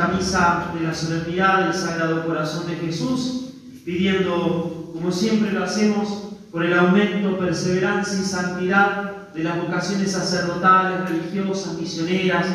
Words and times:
esta 0.00 0.16
misa 0.16 0.72
de 0.72 0.86
la 0.86 0.94
solemnidad 0.94 1.64
del 1.64 1.74
Sagrado 1.74 2.24
Corazón 2.24 2.66
de 2.66 2.76
Jesús, 2.76 3.50
pidiendo, 3.84 4.90
como 4.94 5.12
siempre 5.12 5.52
lo 5.52 5.62
hacemos, 5.62 6.36
por 6.50 6.64
el 6.64 6.72
aumento, 6.72 7.38
perseverancia 7.38 8.18
y 8.18 8.24
santidad 8.24 9.28
de 9.34 9.44
las 9.44 9.58
vocaciones 9.58 10.12
sacerdotales, 10.12 11.10
religiosas, 11.10 11.78
misioneras. 11.78 12.46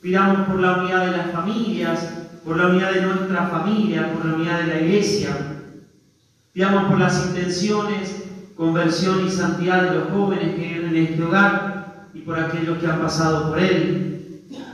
Pidamos 0.00 0.46
por 0.46 0.60
la 0.60 0.78
unidad 0.78 1.06
de 1.06 1.16
las 1.16 1.32
familias, 1.32 2.10
por 2.44 2.56
la 2.56 2.68
unidad 2.68 2.92
de 2.92 3.02
nuestra 3.02 3.48
familia, 3.48 4.12
por 4.12 4.24
la 4.24 4.34
unidad 4.34 4.60
de 4.60 4.66
la 4.68 4.80
Iglesia. 4.80 5.30
Pidamos 6.52 6.84
por 6.84 7.00
las 7.00 7.26
intenciones, 7.26 8.22
conversión 8.56 9.26
y 9.26 9.30
santidad 9.30 9.82
de 9.82 9.98
los 9.98 10.10
jóvenes 10.10 10.54
que 10.54 10.74
viven 10.74 10.94
en 10.94 11.06
este 11.06 11.24
hogar 11.24 12.08
y 12.14 12.20
por 12.20 12.38
aquellos 12.38 12.78
que 12.78 12.86
han 12.86 13.00
pasado 13.00 13.48
por 13.48 13.58
él. 13.58 14.07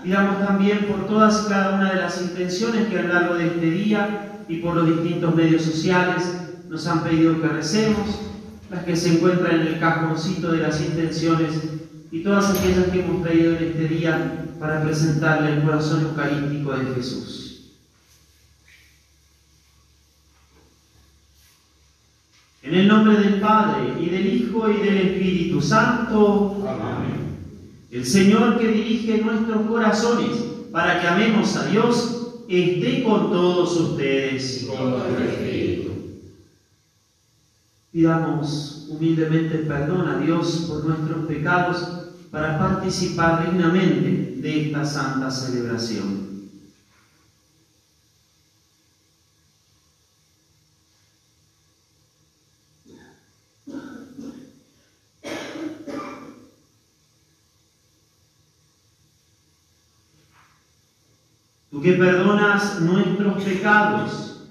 Pidamos 0.05 0.47
también 0.47 0.85
por 0.85 1.07
todas 1.07 1.45
y 1.47 1.49
cada 1.49 1.77
una 1.77 1.95
de 1.95 2.01
las 2.03 2.21
intenciones 2.21 2.89
que 2.89 2.99
a 2.99 3.03
lo 3.05 3.15
largo 3.15 3.35
de 3.37 3.47
este 3.47 3.71
día 3.71 4.45
y 4.47 4.59
por 4.59 4.77
los 4.77 4.87
distintos 4.87 5.35
medios 5.35 5.63
sociales 5.63 6.31
nos 6.69 6.87
han 6.87 7.03
pedido 7.03 7.41
que 7.41 7.49
recemos, 7.49 8.21
las 8.71 8.85
que 8.85 8.97
se 8.97 9.15
encuentran 9.15 9.63
en 9.63 9.67
el 9.67 9.81
cajoncito 9.81 10.53
de 10.53 10.59
las 10.59 10.79
intenciones 10.83 11.55
y 12.11 12.23
todas 12.23 12.51
aquellas 12.51 12.89
que 12.89 13.01
hemos 13.01 13.23
traído 13.23 13.57
en 13.57 13.65
este 13.65 13.89
día 13.89 14.45
para 14.61 14.83
presentarle 14.83 15.55
el 15.55 15.63
corazón 15.63 16.03
eucarístico 16.03 16.73
de 16.73 16.95
Jesús. 16.97 17.71
En 22.63 22.75
el 22.75 22.89
nombre 22.89 23.17
del 23.17 23.41
Padre, 23.41 23.95
y 24.01 24.11
del 24.11 24.27
Hijo, 24.27 24.69
y 24.69 24.81
del 24.81 24.97
Espíritu 24.99 25.63
Santo. 25.63 26.63
Amén. 26.69 27.24
El 27.95 28.05
Señor 28.05 28.59
que 28.59 28.67
dirige 28.67 29.19
nuestros 29.19 29.69
corazones 29.69 30.31
para 30.73 31.01
que 31.01 31.07
amemos 31.07 31.55
a 31.55 31.67
Dios, 31.67 32.43
esté 32.49 33.05
con 33.05 33.31
todos 33.31 33.77
ustedes. 33.77 34.67
Con 34.69 34.95
tu 34.95 35.23
espíritu. 35.23 35.93
Pidamos 37.93 38.89
humildemente 38.89 39.59
perdón 39.59 40.09
a 40.09 40.19
Dios 40.19 40.67
por 40.69 40.85
nuestros 40.85 41.25
pecados 41.27 41.87
para 42.33 42.59
participar 42.59 43.49
dignamente 43.49 44.41
de 44.41 44.67
esta 44.67 44.85
santa 44.85 45.31
celebración. 45.31 46.34
Que 61.85 61.93
perdonas 61.93 62.81
nuestros 62.81 63.43
pecados, 63.43 64.49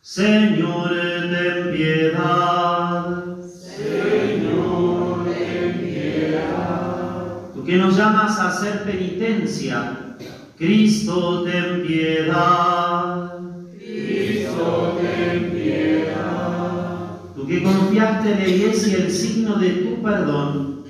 Señor, 0.00 0.90
ten 0.90 1.72
piedad. 1.72 3.22
Señor, 3.46 5.24
ten 5.32 5.78
piedad. 5.78 7.52
Tú 7.54 7.64
que 7.64 7.76
nos 7.76 7.96
llamas 7.96 8.36
a 8.36 8.48
hacer 8.48 8.82
penitencia, 8.82 10.16
Cristo, 10.58 11.44
ten 11.44 11.86
piedad. 11.86 13.30
Cristo, 13.78 14.98
ten 15.00 15.50
piedad. 15.52 17.10
Tú 17.36 17.46
que 17.46 17.62
confiaste 17.62 18.32
en 18.32 18.38
la 18.38 18.48
iglesia 18.48 18.96
el 18.96 19.10
signo 19.12 19.54
de 19.54 19.70
tu 19.70 20.02
perdón, 20.02 20.84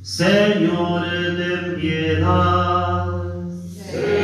Señor, 0.00 1.04
ten 1.36 1.76
piedad. 1.78 3.04
Señor, 3.90 4.23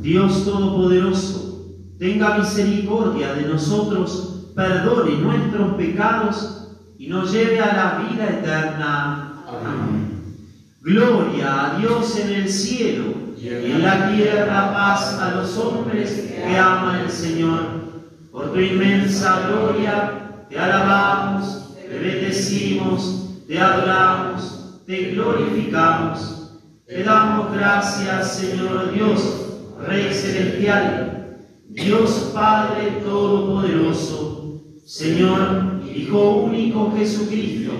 Dios 0.00 0.44
Todopoderoso, 0.44 1.66
tenga 1.98 2.38
misericordia 2.38 3.34
de 3.34 3.42
nosotros, 3.42 4.46
perdone 4.56 5.18
nuestros 5.18 5.74
pecados 5.74 6.68
y 6.98 7.08
nos 7.08 7.30
lleve 7.32 7.60
a 7.60 7.74
la 7.74 8.08
vida 8.08 8.28
eterna. 8.28 9.42
Amén. 9.46 10.10
Gloria 10.80 11.66
a 11.66 11.78
Dios 11.78 12.16
en 12.18 12.30
el 12.30 12.48
cielo 12.48 13.04
y 13.38 13.48
en 13.48 13.82
la 13.82 14.10
tierra 14.10 14.72
paz 14.72 15.18
a 15.18 15.34
los 15.34 15.56
hombres 15.58 16.32
que 16.34 16.58
ama 16.58 17.02
el 17.02 17.10
Señor. 17.10 17.80
Por 18.32 18.52
tu 18.52 18.60
inmensa 18.60 19.48
gloria 19.48 20.46
te 20.48 20.58
alabamos, 20.58 21.74
te 21.74 21.98
bendecimos, 21.98 23.44
te 23.46 23.60
adoramos, 23.60 24.80
te 24.86 25.12
glorificamos. 25.12 26.36
Te 26.86 27.04
damos 27.04 27.52
gracias, 27.52 28.36
Señor 28.36 28.92
Dios, 28.92 29.49
Rey 29.86 30.12
celestial, 30.12 31.38
Dios 31.68 32.32
Padre 32.34 33.00
Todopoderoso, 33.04 34.60
Señor 34.84 35.80
Hijo 35.94 36.44
único 36.44 36.92
Jesucristo, 36.96 37.72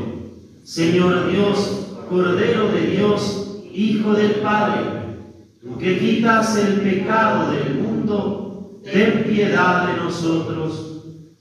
Señor 0.64 1.30
Dios, 1.30 1.94
Cordero 2.08 2.72
de 2.72 2.86
Dios, 2.86 3.60
Hijo 3.72 4.14
del 4.14 4.32
Padre, 4.36 4.80
tú 5.62 5.78
que 5.78 5.98
quitas 5.98 6.56
el 6.56 6.80
pecado 6.80 7.52
del 7.52 7.74
mundo, 7.74 8.80
ten 8.82 9.24
piedad 9.24 9.86
de 9.86 9.96
nosotros. 10.02 10.86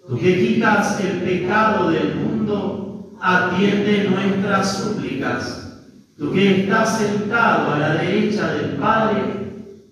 Tú 0.08 0.18
que 0.18 0.40
quitas 0.40 1.00
el 1.02 1.22
pecado 1.22 1.90
del 1.92 2.16
mundo, 2.16 3.16
atiende 3.22 4.10
nuestras 4.10 4.80
súplicas. 4.80 5.84
Tú 6.18 6.32
que 6.32 6.62
estás 6.62 6.98
sentado 6.98 7.74
a 7.74 7.80
la 7.80 7.94
derecha 7.96 8.54
del 8.54 8.72
Padre, 8.78 9.39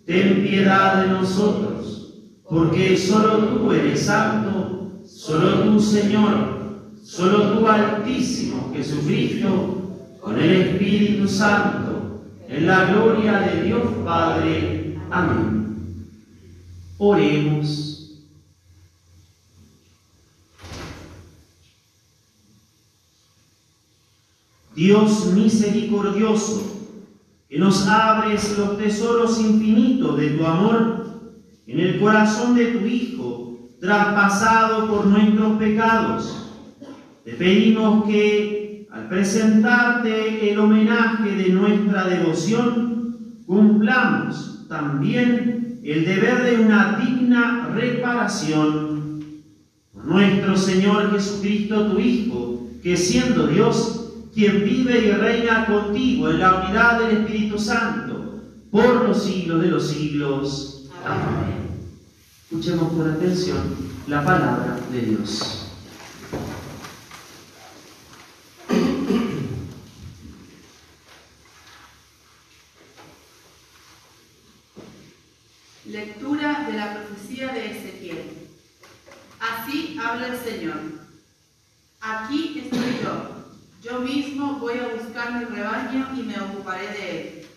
ten 0.07 0.41
piedad 0.41 1.03
de 1.03 1.09
nosotros, 1.09 2.13
porque 2.49 2.97
solo 2.97 3.39
tú 3.39 3.73
eres 3.73 4.05
santo, 4.05 5.01
solo 5.05 5.63
tú, 5.63 5.79
Señor, 5.81 6.95
solo 7.03 7.59
tú, 7.59 7.67
Altísimo 7.67 8.71
Jesucristo, 8.73 10.17
con 10.21 10.39
el 10.39 10.51
Espíritu 10.51 11.27
Santo, 11.27 12.21
en 12.47 12.65
la 12.65 12.85
gloria 12.85 13.39
de 13.41 13.63
Dios 13.63 13.83
Padre. 14.05 14.97
Amén. 15.11 16.07
Oremos. 16.97 18.13
Dios 24.73 25.33
misericordioso, 25.33 26.76
que 27.49 27.57
nos 27.57 27.87
abres 27.87 28.57
los 28.57 28.77
tesoros 28.77 29.39
infinitos 29.39 30.17
de 30.17 30.31
tu 30.31 30.45
amor 30.45 31.05
en 31.65 31.79
el 31.79 31.99
corazón 31.99 32.55
de 32.55 32.65
tu 32.67 32.85
Hijo, 32.85 33.59
traspasado 33.79 34.87
por 34.87 35.05
nuestros 35.07 35.57
pecados. 35.57 36.51
Te 37.23 37.33
pedimos 37.33 38.05
que, 38.05 38.87
al 38.91 39.07
presentarte 39.07 40.51
el 40.51 40.59
homenaje 40.59 41.35
de 41.35 41.49
nuestra 41.49 42.05
devoción, 42.05 43.43
cumplamos 43.45 44.65
también 44.67 45.79
el 45.83 46.05
deber 46.05 46.43
de 46.43 46.65
una 46.65 46.97
digna 46.99 47.69
reparación. 47.73 49.23
Por 49.93 50.05
nuestro 50.05 50.57
Señor 50.57 51.11
Jesucristo, 51.11 51.87
tu 51.87 51.99
Hijo, 51.99 52.67
que 52.83 52.97
siendo 52.97 53.47
Dios, 53.47 53.96
quien 54.37 54.63
vive 54.63 54.99
y 54.99 55.11
reina 55.13 55.65
contigo 55.65 56.29
en 56.29 56.39
la 56.39 56.61
unidad 56.61 56.99
del 56.99 57.17
Espíritu 57.17 57.57
Santo, 57.57 58.43
por 58.69 59.07
los 59.07 59.23
siglos 59.23 59.63
de 59.63 59.67
los 59.67 59.89
siglos. 59.89 60.91
Amén. 61.03 61.89
Escuchemos 62.43 62.93
con 62.93 63.09
atención 63.09 63.75
la 64.05 64.23
palabra 64.23 64.79
de 64.91 65.01
Dios. 65.01 65.71
Lectura 75.85 76.67
de 76.67 76.77
la 76.77 76.93
profecía 76.93 77.53
de 77.53 77.71
Ezequiel. 77.71 78.21
Así 79.39 79.97
habla 79.99 80.27
el 80.27 80.37
Señor. 80.37 80.77
Aquí 81.99 82.61
estoy 82.63 82.99
yo. 83.03 83.37
Yo 83.87 83.99
mismo 83.99 84.59
voy 84.59 84.79
a 84.79 84.95
buscar 84.95 85.33
mi 85.33 85.45
rebaño 85.45 86.09
y 86.17 86.23
me 86.23 86.37
ocuparé 86.41 86.87
de 86.89 87.11
él. 87.21 87.47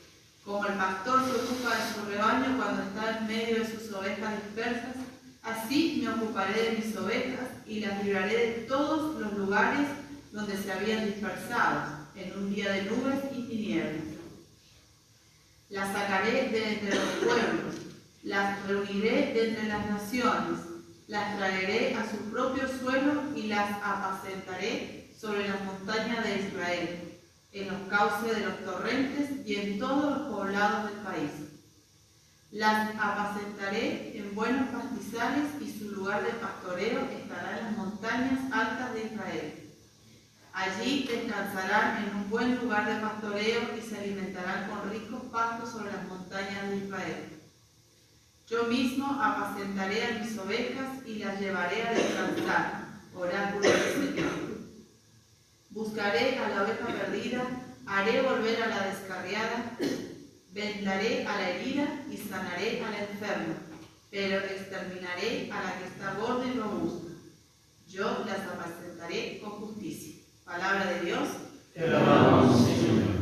Como 0.44 0.58
el 0.70 0.78
pastor 0.78 1.24
se 1.24 1.30
ocupa 1.32 1.76
de 1.76 1.94
su 1.94 2.10
rebaño 2.10 2.56
cuando 2.56 2.82
está 2.82 3.18
en 3.18 3.26
medio 3.26 3.58
de 3.58 3.70
sus 3.70 3.92
ovejas 3.92 4.34
dispersas, 4.44 4.96
así 5.42 6.02
me 6.02 6.12
ocuparé 6.12 6.62
de 6.62 6.78
mis 6.78 6.96
ovejas 6.96 7.48
y 7.66 7.80
las 7.80 8.04
libraré 8.04 8.36
de 8.36 8.52
todos 8.68 9.20
los 9.20 9.32
lugares 9.34 9.86
donde 10.32 10.56
se 10.56 10.72
habían 10.72 11.06
dispersado, 11.06 12.00
en 12.14 12.38
un 12.38 12.54
día 12.54 12.72
de 12.72 12.82
nubes 12.82 13.20
y 13.34 13.42
tinieblas. 13.42 14.04
Las 15.70 15.92
sacaré 15.92 16.50
de 16.50 16.72
entre 16.72 16.94
los 16.94 17.08
pueblos 17.24 17.90
las 18.22 18.66
reuniré 18.66 19.32
de 19.32 19.48
entre 19.48 19.68
las 19.68 19.86
naciones, 19.88 20.60
las 21.08 21.36
traeré 21.38 21.94
a 21.94 22.08
su 22.08 22.18
propio 22.30 22.68
suelo 22.68 23.22
y 23.34 23.44
las 23.44 23.70
apacentaré 23.82 25.10
sobre 25.18 25.48
las 25.48 25.64
montañas 25.64 26.24
de 26.24 26.46
Israel, 26.46 27.09
en 27.52 27.68
los 27.68 27.88
cauces 27.88 28.36
de 28.36 28.46
los 28.46 28.64
torrentes 28.64 29.46
y 29.46 29.56
en 29.56 29.78
todos 29.78 30.18
los 30.18 30.28
poblados 30.28 30.90
del 30.90 31.00
país. 31.00 31.30
Las 32.52 32.90
apacentaré 32.96 34.18
en 34.18 34.34
buenos 34.34 34.68
pastizales 34.70 35.46
y 35.60 35.78
su 35.78 35.90
lugar 35.92 36.24
de 36.24 36.32
pastoreo 36.32 37.08
estará 37.10 37.58
en 37.58 37.64
las 37.64 37.76
montañas 37.76 38.40
altas 38.52 38.94
de 38.94 39.04
Israel. 39.04 39.70
Allí 40.52 41.08
descansarán 41.08 42.04
en 42.04 42.16
un 42.16 42.28
buen 42.28 42.56
lugar 42.56 42.86
de 42.86 43.00
pastoreo 43.00 43.60
y 43.78 43.88
se 43.88 43.98
alimentarán 43.98 44.68
con 44.68 44.90
ricos 44.90 45.22
pastos 45.30 45.70
sobre 45.70 45.92
las 45.92 46.06
montañas 46.08 46.70
de 46.70 46.76
Israel. 46.76 47.40
Yo 48.48 48.64
mismo 48.64 49.06
apacentaré 49.22 50.04
a 50.04 50.18
mis 50.18 50.36
ovejas 50.36 51.06
y 51.06 51.20
las 51.20 51.38
llevaré 51.38 51.86
a 51.86 51.92
descansar, 51.92 52.84
oráculo 53.14 53.60
del 53.60 54.14
Señor. 54.14 54.49
Buscaré 55.70 56.36
a 56.38 56.48
la 56.48 56.62
oveja 56.64 56.86
perdida, 56.86 57.42
haré 57.86 58.22
volver 58.22 58.62
a 58.62 58.66
la 58.66 58.86
descarriada, 58.88 59.78
vendaré 60.52 61.26
a 61.26 61.36
la 61.36 61.50
herida 61.50 62.04
y 62.10 62.16
sanaré 62.16 62.84
a 62.84 62.90
la 62.90 62.98
enferma, 62.98 63.54
pero 64.10 64.38
exterminaré 64.38 65.48
a 65.52 65.62
la 65.62 65.78
que 65.78 65.86
está 65.86 66.14
gorda 66.14 66.44
y 66.46 66.58
robusta. 66.58 67.12
Yo 67.88 68.24
las 68.26 68.40
apacentaré 68.40 69.40
con 69.40 69.50
justicia. 69.50 70.22
Palabra 70.44 70.86
de 70.86 71.00
Dios. 71.02 71.28
Te 71.74 71.80
Señor. 71.80 73.20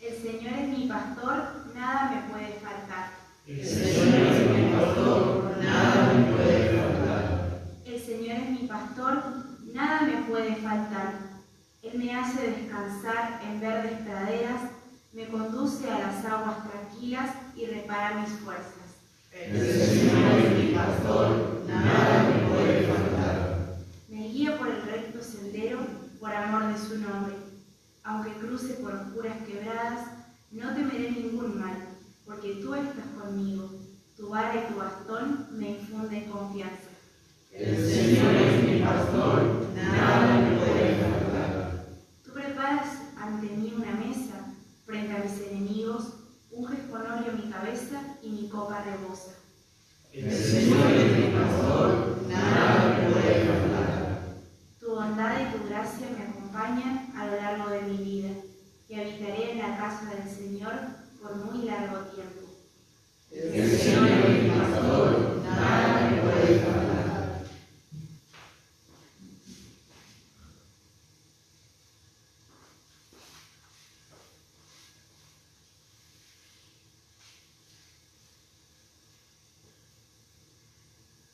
El 0.00 0.22
Señor 0.22 0.52
es 0.54 0.68
mi 0.68 0.86
pastor, 0.88 1.72
nada 1.74 2.10
me 2.10 2.32
puede 2.32 2.52
faltar. 2.54 3.12
El 3.50 3.66
Señor 3.66 4.30
es 4.30 4.48
mi 4.48 4.70
pastor, 4.70 5.56
nada 5.60 6.12
me 6.14 6.32
puede 6.32 6.78
faltar. 6.78 7.62
El 7.84 8.00
Señor 8.00 8.36
es 8.36 8.50
mi 8.50 8.68
pastor, 8.68 9.22
nada 9.74 10.02
me 10.02 10.22
puede 10.22 10.54
faltar. 10.54 11.14
Él 11.82 11.98
me 11.98 12.14
hace 12.14 12.46
descansar 12.48 13.40
en 13.42 13.60
verdes 13.60 14.02
praderas, 14.02 14.70
me 15.12 15.26
conduce 15.26 15.90
a 15.90 15.98
las 15.98 16.24
aguas 16.24 16.58
tranquilas 16.70 17.30
y 17.56 17.66
repara 17.66 18.20
mis 18.20 18.30
fuerzas. 18.38 19.00
El 19.32 19.58
Señor 19.58 20.40
es 20.46 20.64
mi 20.64 20.72
pastor, 20.72 21.64
nada 21.66 22.28
me 22.28 22.54
puede 22.54 22.86
faltar. 22.86 23.78
Me 24.08 24.28
guía 24.28 24.58
por 24.58 24.68
el 24.68 24.82
recto 24.82 25.20
sendero 25.24 25.80
por 26.20 26.32
amor 26.32 26.72
de 26.72 26.78
su 26.78 26.98
nombre. 26.98 27.34
Aunque 28.04 28.32
cruce 28.34 28.74
por 28.74 28.94
oscuras 28.94 29.38
quebradas, 29.44 30.06
no 30.52 30.72
temeré 30.72 31.10
ningún 31.10 31.58
mal, 31.58 31.89
porque 32.30 32.60
tú 32.62 32.74
estás 32.76 33.06
conmigo. 33.20 33.68
Tu 34.16 34.28
vara 34.28 34.54
y 34.54 34.72
tu 34.72 34.78
bastón 34.78 35.48
me 35.50 35.70
infunden 35.70 36.30
confianza. 36.30 36.90
El 37.50 37.76
Señor 37.76 38.34
es 38.36 38.64
mi 38.64 38.80
pastor, 38.80 39.66
nada 39.74 40.38
me 40.38 40.56
puede 40.56 40.94
faltar. 40.94 41.86
Tú 42.22 42.32
preparas 42.32 42.86
ante 43.20 43.48
mí 43.48 43.74
una 43.76 43.92
mesa 43.92 44.54
frente 44.86 45.12
a 45.12 45.24
mis 45.24 45.40
enemigos, 45.48 46.04
unges 46.52 46.78
con 46.88 47.00
óleo 47.00 47.32
mi 47.32 47.50
cabeza 47.50 48.00
y 48.22 48.30
mi 48.30 48.48
copa 48.48 48.84
rebosa. 48.84 49.32
El 50.12 50.32
Señor 50.32 50.86
es 50.92 51.18
mi 51.18 51.34
pastor, 51.34 52.22
nada 52.28 52.96
me 52.96 53.12
puede 53.12 53.44
faltar. 53.44 54.36
Tu 54.78 54.88
bondad 54.88 55.34
y 55.40 55.56
tu 55.56 55.68
gracia 55.68 56.06
me 56.16 56.24
acompañan 56.26 57.12
a 57.16 57.26
lo 57.26 57.36
largo 57.36 57.70
de 57.70 57.82
mi 57.82 57.96
vida 57.96 58.30
y 58.88 58.94
habitaré 58.94 59.52
en 59.52 59.58
la 59.58 59.76
casa 59.76 60.14
del 60.14 60.28
Señor 60.32 61.00
por 61.20 61.36
muy 61.36 61.66
largo 61.66 61.98
tiempo. 62.06 62.40
El 63.30 63.78
Señor 63.78 64.08
es 64.08 64.42
mi 64.42 64.50
pastor, 64.50 65.42
nada 65.44 66.10
me 66.10 66.22
puede 66.22 66.58
faltar. 66.60 67.44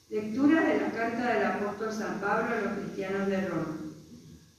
Lectura 0.09 0.61
de 0.63 0.81
la 0.81 0.91
carta 0.91 1.33
del 1.33 1.47
San 1.93 2.21
Pablo 2.21 2.55
a 2.55 2.61
los 2.61 2.79
cristianos 2.79 3.29
de 3.29 3.49
Roma. 3.49 3.79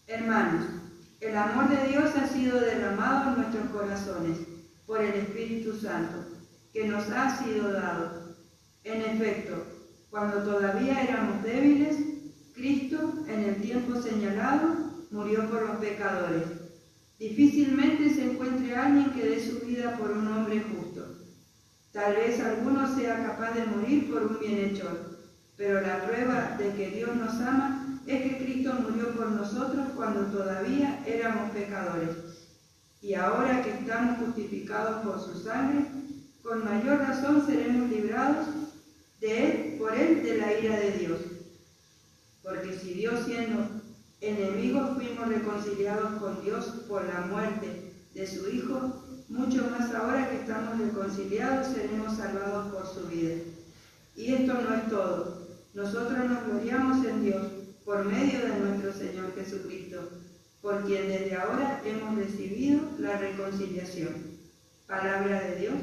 Hermanos, 0.08 0.66
el 1.20 1.36
amor 1.36 1.70
de 1.70 1.88
Dios 1.90 2.16
ha 2.16 2.28
sido 2.28 2.60
derramado 2.60 3.32
en 3.32 3.42
nuestros 3.42 3.70
corazones 3.72 4.38
por 4.86 5.02
el 5.02 5.14
Espíritu 5.14 5.78
Santo, 5.78 6.26
que 6.72 6.88
nos 6.88 7.10
ha 7.10 7.44
sido 7.44 7.72
dado. 7.74 8.36
En 8.84 9.02
efecto, 9.02 9.66
cuando 10.10 10.44
todavía 10.44 11.04
éramos 11.04 11.44
débiles, 11.44 11.98
Cristo, 12.54 13.14
en 13.28 13.44
el 13.44 13.62
tiempo 13.62 14.02
señalado, 14.02 14.76
murió 15.12 15.50
por 15.50 15.68
los 15.68 15.78
pecadores. 15.78 16.44
Difícilmente 17.20 18.14
se 18.14 18.32
encuentre 18.32 18.76
alguien 18.76 19.12
que 19.12 19.28
dé 19.28 19.40
su 19.40 19.66
vida 19.66 19.98
por 19.98 20.12
un 20.12 20.28
hombre 20.28 20.64
justo. 20.72 21.18
Tal 21.92 22.16
vez 22.16 22.40
alguno 22.40 22.96
sea 22.96 23.26
capaz 23.26 23.56
de 23.56 23.66
morir 23.66 24.12
por 24.12 24.24
un 24.24 24.40
bienhechor, 24.40 25.17
pero 25.58 25.82
la 25.82 26.06
prueba 26.06 26.56
de 26.60 26.72
que 26.74 26.92
Dios 26.92 27.16
nos 27.16 27.42
ama 27.42 28.00
es 28.06 28.22
que 28.22 28.38
Cristo 28.38 28.74
murió 28.76 29.10
por 29.16 29.32
nosotros 29.32 29.88
cuando 29.96 30.26
todavía 30.28 31.04
éramos 31.06 31.52
pecadores. 31.52 32.16
Y 33.02 33.16
ahora 33.16 33.64
que 33.64 33.72
estamos 33.72 34.20
justificados 34.20 35.04
por 35.06 35.20
su 35.20 35.44
sangre, 35.44 35.88
con 36.44 36.64
mayor 36.64 37.00
razón 37.00 37.46
seremos 37.46 37.90
librados 37.90 38.48
de 39.20 39.46
él, 39.46 39.76
por 39.80 39.94
él 39.94 40.24
de 40.24 40.38
la 40.38 40.60
ira 40.60 40.80
de 40.80 40.92
Dios. 40.92 41.20
Porque 42.44 42.78
si 42.78 42.94
Dios 42.94 43.26
siendo 43.26 43.68
enemigos 44.22 44.96
fuimos 44.96 45.28
reconciliados 45.28 46.22
con 46.22 46.42
Dios 46.44 46.66
por 46.88 47.04
la 47.06 47.22
muerte 47.22 47.94
de 48.14 48.28
su 48.28 48.48
Hijo, 48.50 49.04
mucho 49.28 49.70
más 49.72 49.94
ahora 49.94 50.30
que 50.30 50.38
estamos 50.38 50.80
reconciliados 50.80 51.68
seremos 51.68 52.16
salvados 52.16 52.74
por 52.74 52.88
su 52.88 53.08
vida. 53.08 53.36
Y 54.16 54.34
esto 54.34 54.54
no 54.54 54.74
es 54.74 54.90
todo. 54.90 55.47
Nosotros 55.78 56.18
nos 56.28 56.44
gloriamos 56.44 57.06
en 57.06 57.24
Dios 57.24 57.46
por 57.86 58.04
medio 58.04 58.40
de 58.40 58.60
nuestro 58.62 58.92
Señor 58.92 59.32
Jesucristo, 59.36 60.10
por 60.60 60.84
quien 60.88 61.08
desde 61.08 61.36
ahora 61.36 61.84
hemos 61.86 62.16
recibido 62.16 62.82
la 62.98 63.16
reconciliación. 63.20 64.16
Palabra 64.88 65.40
de 65.40 65.56
Dios. 65.58 65.76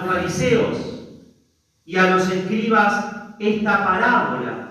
Los 0.00 0.14
fariseos 0.14 0.78
y 1.84 1.96
a 1.96 2.10
los 2.10 2.30
escribas 2.30 3.34
esta 3.38 3.84
parábola. 3.84 4.68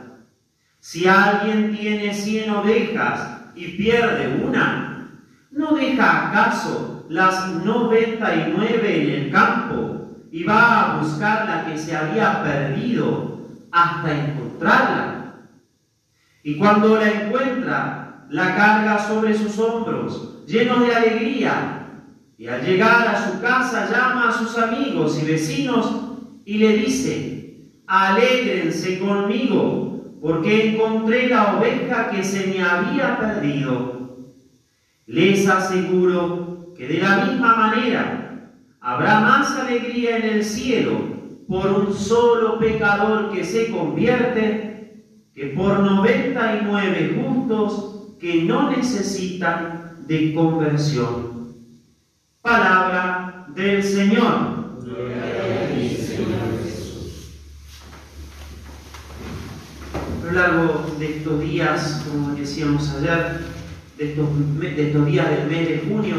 Si 0.80 1.08
alguien 1.08 1.76
tiene 1.76 2.14
cien 2.14 2.50
ovejas 2.52 3.42
y 3.56 3.78
pierde 3.78 4.42
una, 4.44 5.12
¿no 5.52 5.74
deja 5.74 6.30
acaso 6.30 7.06
las 7.10 7.50
noventa 7.66 8.36
y 8.36 8.54
nueve 8.56 9.04
en 9.04 9.24
el 9.24 9.32
campo 9.32 10.08
y 10.32 10.44
va 10.44 10.94
a 10.94 10.98
buscar 11.00 11.46
la 11.46 11.66
que 11.66 11.78
se 11.78 11.96
había 11.96 12.44
perdido 12.44 13.50
hasta 13.72 14.14
encontrarla? 14.14 15.36
Y 16.44 16.58
cuando 16.58 16.96
la 16.96 17.10
encuentra, 17.10 18.26
la 18.30 18.56
carga 18.56 19.00
sobre 19.00 19.36
sus 19.36 19.58
hombros, 19.60 20.46
lleno 20.46 20.80
de 20.80 20.96
alegría, 20.96 21.79
y 22.40 22.48
al 22.48 22.66
llegar 22.66 23.06
a 23.06 23.30
su 23.30 23.42
casa 23.42 23.90
llama 23.92 24.30
a 24.30 24.32
sus 24.32 24.58
amigos 24.58 25.22
y 25.22 25.26
vecinos 25.26 25.92
y 26.46 26.58
le 26.58 26.78
dice, 26.78 27.68
alégrense 27.86 28.98
conmigo, 28.98 30.16
porque 30.22 30.70
encontré 30.70 31.28
la 31.28 31.58
oveja 31.58 32.10
que 32.10 32.24
se 32.24 32.48
me 32.48 32.64
había 32.64 33.20
perdido. 33.20 34.30
Les 35.06 35.50
aseguro 35.50 36.74
que 36.78 36.88
de 36.88 37.00
la 37.00 37.26
misma 37.26 37.58
manera 37.58 38.54
habrá 38.80 39.20
más 39.20 39.60
alegría 39.60 40.20
en 40.20 40.24
el 40.24 40.46
cielo 40.46 40.98
por 41.46 41.70
un 41.70 41.94
solo 41.94 42.58
pecador 42.58 43.34
que 43.34 43.44
se 43.44 43.70
convierte 43.70 45.04
que 45.36 45.48
por 45.48 45.82
noventa 45.82 46.56
y 46.56 46.66
nueve 46.66 47.22
justos 47.22 48.16
que 48.18 48.44
no 48.44 48.70
necesitan 48.70 50.06
de 50.08 50.34
conversión. 50.34 51.39
Palabra 52.42 53.48
del 53.54 53.84
Señor. 53.84 54.26
A 60.22 60.26
lo 60.26 60.32
largo 60.32 60.96
de 60.98 61.18
estos 61.18 61.42
días, 61.42 62.06
como 62.08 62.36
decíamos 62.36 62.90
ayer, 62.92 63.42
de 63.98 64.12
estos, 64.12 65.06
días 65.06 65.30
del 65.30 65.48
mes 65.48 65.68
de 65.68 65.86
junio, 65.90 66.16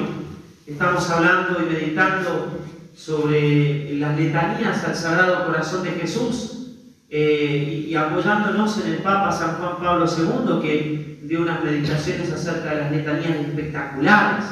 estamos 0.67 1.09
hablando 1.09 1.63
y 1.63 1.73
meditando 1.73 2.61
sobre 2.95 3.95
las 3.95 4.19
letanías 4.19 4.85
al 4.85 4.95
Sagrado 4.95 5.47
Corazón 5.47 5.85
de 5.85 5.93
Jesús 5.93 6.77
eh, 7.09 7.87
y 7.89 7.95
apoyándonos 7.95 8.85
en 8.85 8.93
el 8.93 8.99
Papa 8.99 9.33
San 9.33 9.55
Juan 9.55 9.79
Pablo 9.79 10.05
II, 10.05 10.61
que 10.61 11.21
dio 11.23 11.41
unas 11.41 11.65
meditaciones 11.65 12.31
acerca 12.31 12.75
de 12.75 12.81
las 12.83 12.93
letanías 12.93 13.37
espectaculares 13.37 14.45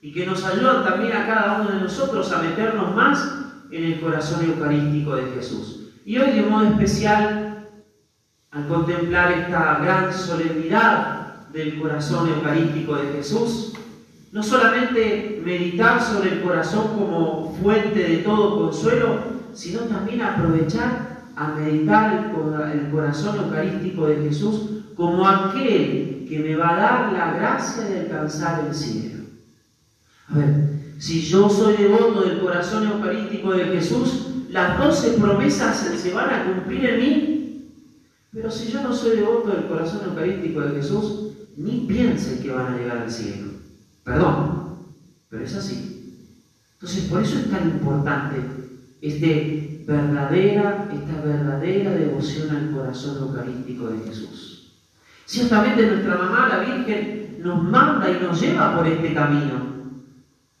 y 0.00 0.12
que 0.12 0.26
nos 0.26 0.44
ayudan 0.44 0.84
también 0.84 1.12
a 1.12 1.26
cada 1.26 1.60
uno 1.60 1.70
de 1.70 1.80
nosotros 1.80 2.30
a 2.32 2.42
meternos 2.42 2.94
más 2.94 3.34
en 3.70 3.84
el 3.84 4.00
corazón 4.00 4.44
eucarístico 4.44 5.16
de 5.16 5.30
Jesús. 5.32 5.90
Y 6.04 6.18
hoy 6.18 6.30
de 6.30 6.42
modo 6.42 6.66
especial, 6.66 7.66
al 8.50 8.68
contemplar 8.68 9.32
esta 9.32 9.78
gran 9.82 10.12
solemnidad 10.12 11.48
del 11.52 11.80
corazón 11.80 12.28
eucarístico 12.28 12.96
de 12.96 13.12
Jesús, 13.12 13.74
no 14.32 14.42
solamente 14.42 15.42
meditar 15.44 16.02
sobre 16.02 16.34
el 16.34 16.42
corazón 16.42 16.88
como 16.98 17.54
fuente 17.60 17.98
de 17.98 18.16
todo 18.18 18.58
consuelo, 18.58 19.18
sino 19.52 19.80
también 19.80 20.22
aprovechar 20.22 21.18
a 21.34 21.48
meditar 21.48 22.32
el 22.74 22.90
corazón 22.90 23.36
eucarístico 23.36 24.06
de 24.06 24.16
Jesús 24.28 24.84
como 24.96 25.26
aquel 25.26 26.26
que 26.28 26.38
me 26.40 26.56
va 26.56 26.70
a 26.70 26.76
dar 26.76 27.12
la 27.12 27.32
gracia 27.32 27.84
de 27.84 28.00
alcanzar 28.00 28.64
el 28.66 28.74
cielo. 28.74 29.17
A 30.30 30.38
ver, 30.38 30.68
si 30.98 31.22
yo 31.22 31.48
soy 31.48 31.76
devoto 31.76 32.22
del 32.22 32.40
corazón 32.40 32.86
eucarístico 32.86 33.52
de 33.52 33.64
Jesús, 33.64 34.26
las 34.50 34.78
doce 34.78 35.10
promesas 35.12 35.76
se 35.76 36.12
van 36.12 36.30
a 36.30 36.44
cumplir 36.44 36.84
en 36.84 37.00
mí. 37.00 37.38
Pero 38.32 38.50
si 38.50 38.70
yo 38.70 38.82
no 38.82 38.92
soy 38.92 39.16
devoto 39.16 39.48
del 39.50 39.66
corazón 39.66 40.00
eucarístico 40.04 40.60
de 40.60 40.76
Jesús, 40.76 41.32
ni 41.56 41.86
piensen 41.88 42.42
que 42.42 42.52
van 42.52 42.74
a 42.74 42.76
llegar 42.76 42.98
al 42.98 43.10
cielo. 43.10 43.52
Perdón, 44.04 44.76
pero 45.28 45.44
es 45.44 45.54
así. 45.54 46.24
Entonces, 46.74 47.04
por 47.04 47.22
eso 47.22 47.38
es 47.38 47.50
tan 47.50 47.68
importante 47.68 48.36
este 49.00 49.84
verdadera, 49.86 50.88
esta 50.92 51.20
verdadera 51.22 51.90
devoción 51.92 52.54
al 52.54 52.70
corazón 52.70 53.28
eucarístico 53.28 53.88
de 53.88 54.00
Jesús. 54.00 54.72
Ciertamente 55.24 55.86
nuestra 55.86 56.16
mamá, 56.16 56.48
la 56.48 56.58
Virgen, 56.60 57.38
nos 57.40 57.62
manda 57.62 58.10
y 58.10 58.22
nos 58.22 58.40
lleva 58.40 58.76
por 58.76 58.86
este 58.86 59.14
camino. 59.14 59.77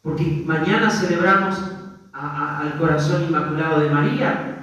Porque 0.02 0.44
mañana 0.46 0.90
celebramos 0.90 1.58
a, 2.12 2.26
a, 2.26 2.60
al 2.60 2.78
corazón 2.78 3.24
inmaculado 3.24 3.80
de 3.80 3.90
María. 3.90 4.54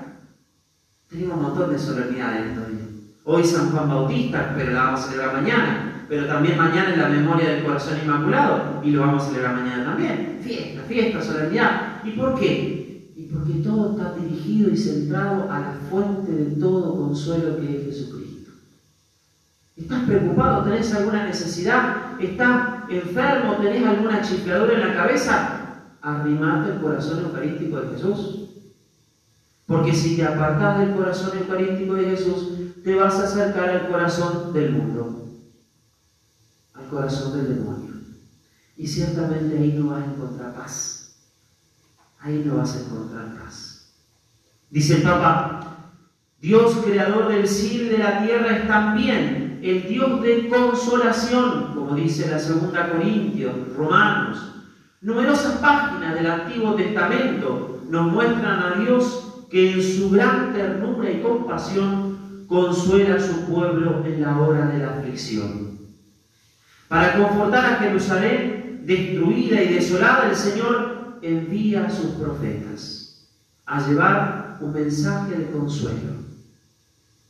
Tenemos 1.10 1.38
un 1.38 1.44
montón 1.44 1.72
de 1.72 1.80
solemnidades 1.80 2.56
todavía. 2.56 2.86
Hoy 3.25 3.44
San 3.44 3.72
Juan 3.72 3.89
Bautista, 3.89 4.54
pero 4.56 4.72
la 4.72 4.84
vamos 4.84 5.01
a 5.01 5.04
celebrar 5.04 5.34
mañana. 5.34 6.06
Pero 6.08 6.27
también 6.27 6.58
mañana 6.58 6.92
es 6.92 6.98
la 6.98 7.10
memoria 7.10 7.50
del 7.50 7.63
corazón 7.63 7.98
inmaculado 8.04 8.82
y 8.84 8.92
lo 8.92 9.01
vamos 9.01 9.24
a 9.24 9.27
celebrar 9.27 9.56
mañana 9.56 9.86
también. 9.86 10.39
Fiesta, 10.44 10.84
fiesta, 10.88 11.22
solemnidad. 11.22 12.04
¿Y 12.04 12.12
por 12.12 12.39
qué? 12.39 13.12
Y 13.15 13.24
porque 13.24 13.54
todo 13.63 13.92
está 13.92 14.13
dirigido 14.13 14.70
y 14.70 14.77
centrado 14.77 15.51
a 15.51 15.60
la 15.60 15.74
fuente 15.89 16.32
de 16.32 16.60
todo 16.60 16.96
consuelo 16.96 17.58
que 17.58 17.77
es 17.77 17.86
Jesucristo. 17.86 18.51
¿Estás 19.75 20.04
preocupado? 20.04 20.63
¿Tenés 20.63 20.94
alguna 20.94 21.25
necesidad? 21.25 22.20
¿Estás 22.20 22.75
enfermo? 22.89 23.58
¿Tenés 23.58 23.86
alguna 23.86 24.22
chifladura 24.22 24.74
en 24.74 24.88
la 24.88 24.96
cabeza? 24.96 25.84
Arrimate 26.01 26.74
el 26.74 26.82
corazón 26.82 27.25
eucarístico 27.25 27.82
de 27.82 27.96
Jesús. 27.96 28.46
Porque 29.65 29.94
si 29.94 30.15
te 30.15 30.25
apartás 30.25 30.80
del 30.80 30.96
corazón 30.96 31.38
eucarístico 31.38 31.96
de 31.96 32.06
Jesús, 32.06 32.50
te 32.84 32.96
vas 32.96 33.15
a 33.15 33.24
acercar 33.24 33.70
al 33.70 33.88
corazón 33.88 34.54
del 34.54 34.74
mundo, 34.74 35.25
al 36.75 36.88
corazón 36.88 37.36
del 37.36 37.58
demonio. 37.58 37.96
Y 38.77 38.88
ciertamente 38.88 39.58
ahí 39.58 39.74
no 39.74 39.89
vas 39.92 40.04
a 40.04 40.06
encontrar 40.06 40.54
paz. 40.54 41.15
Ahí 42.20 42.44
no 42.46 42.58
vas 42.58 42.75
a 42.75 42.82
encontrar 42.82 43.36
paz. 43.39 43.96
Dice 44.70 44.98
el 44.98 45.01
Papa, 45.01 45.92
Dios 46.39 46.75
creador 46.86 47.30
del 47.30 47.48
cielo 47.48 47.86
y 47.86 47.89
de 47.89 47.98
la 47.98 48.24
tierra 48.24 48.58
es 48.58 48.68
también 48.68 49.45
el 49.62 49.88
Dios 49.88 50.22
de 50.22 50.50
consolación, 50.50 51.74
como 51.74 51.96
dice 51.96 52.30
la 52.30 52.40
segunda 52.40 52.90
Corintios, 52.90 53.54
Romanos. 53.76 54.38
Numerosas 55.02 55.58
páginas 55.58 56.16
del 56.16 56.28
Antiguo 56.28 56.74
Testamento 56.76 57.82
nos 57.90 58.12
muestran 58.12 58.64
a 58.64 58.76
Dios 58.80 59.46
que 59.50 59.74
en 59.74 59.84
su 59.84 60.10
gran 60.10 60.54
ternura 60.54 61.12
y 61.12 61.22
compasión 61.22 62.46
consuela 62.48 63.16
a 63.16 63.20
su 63.22 63.46
pueblo 63.46 64.04
en 64.06 64.22
la 64.22 64.40
hora 64.40 64.68
de 64.68 64.80
la 64.80 64.98
aflicción. 64.98 65.80
Para 66.88 67.18
confortar 67.18 67.66
a 67.66 67.76
Jerusalén, 67.78 68.82
destruida 68.86 69.62
y 69.62 69.74
desolada, 69.74 70.30
el 70.30 70.36
Señor 70.36 71.20
envía 71.22 71.86
a 71.86 71.90
sus 71.90 72.12
profetas 72.12 73.30
a 73.66 73.88
llevar 73.88 74.58
un 74.62 74.74
mensaje 74.74 75.36
de 75.36 75.52
consuelo. 75.52 76.16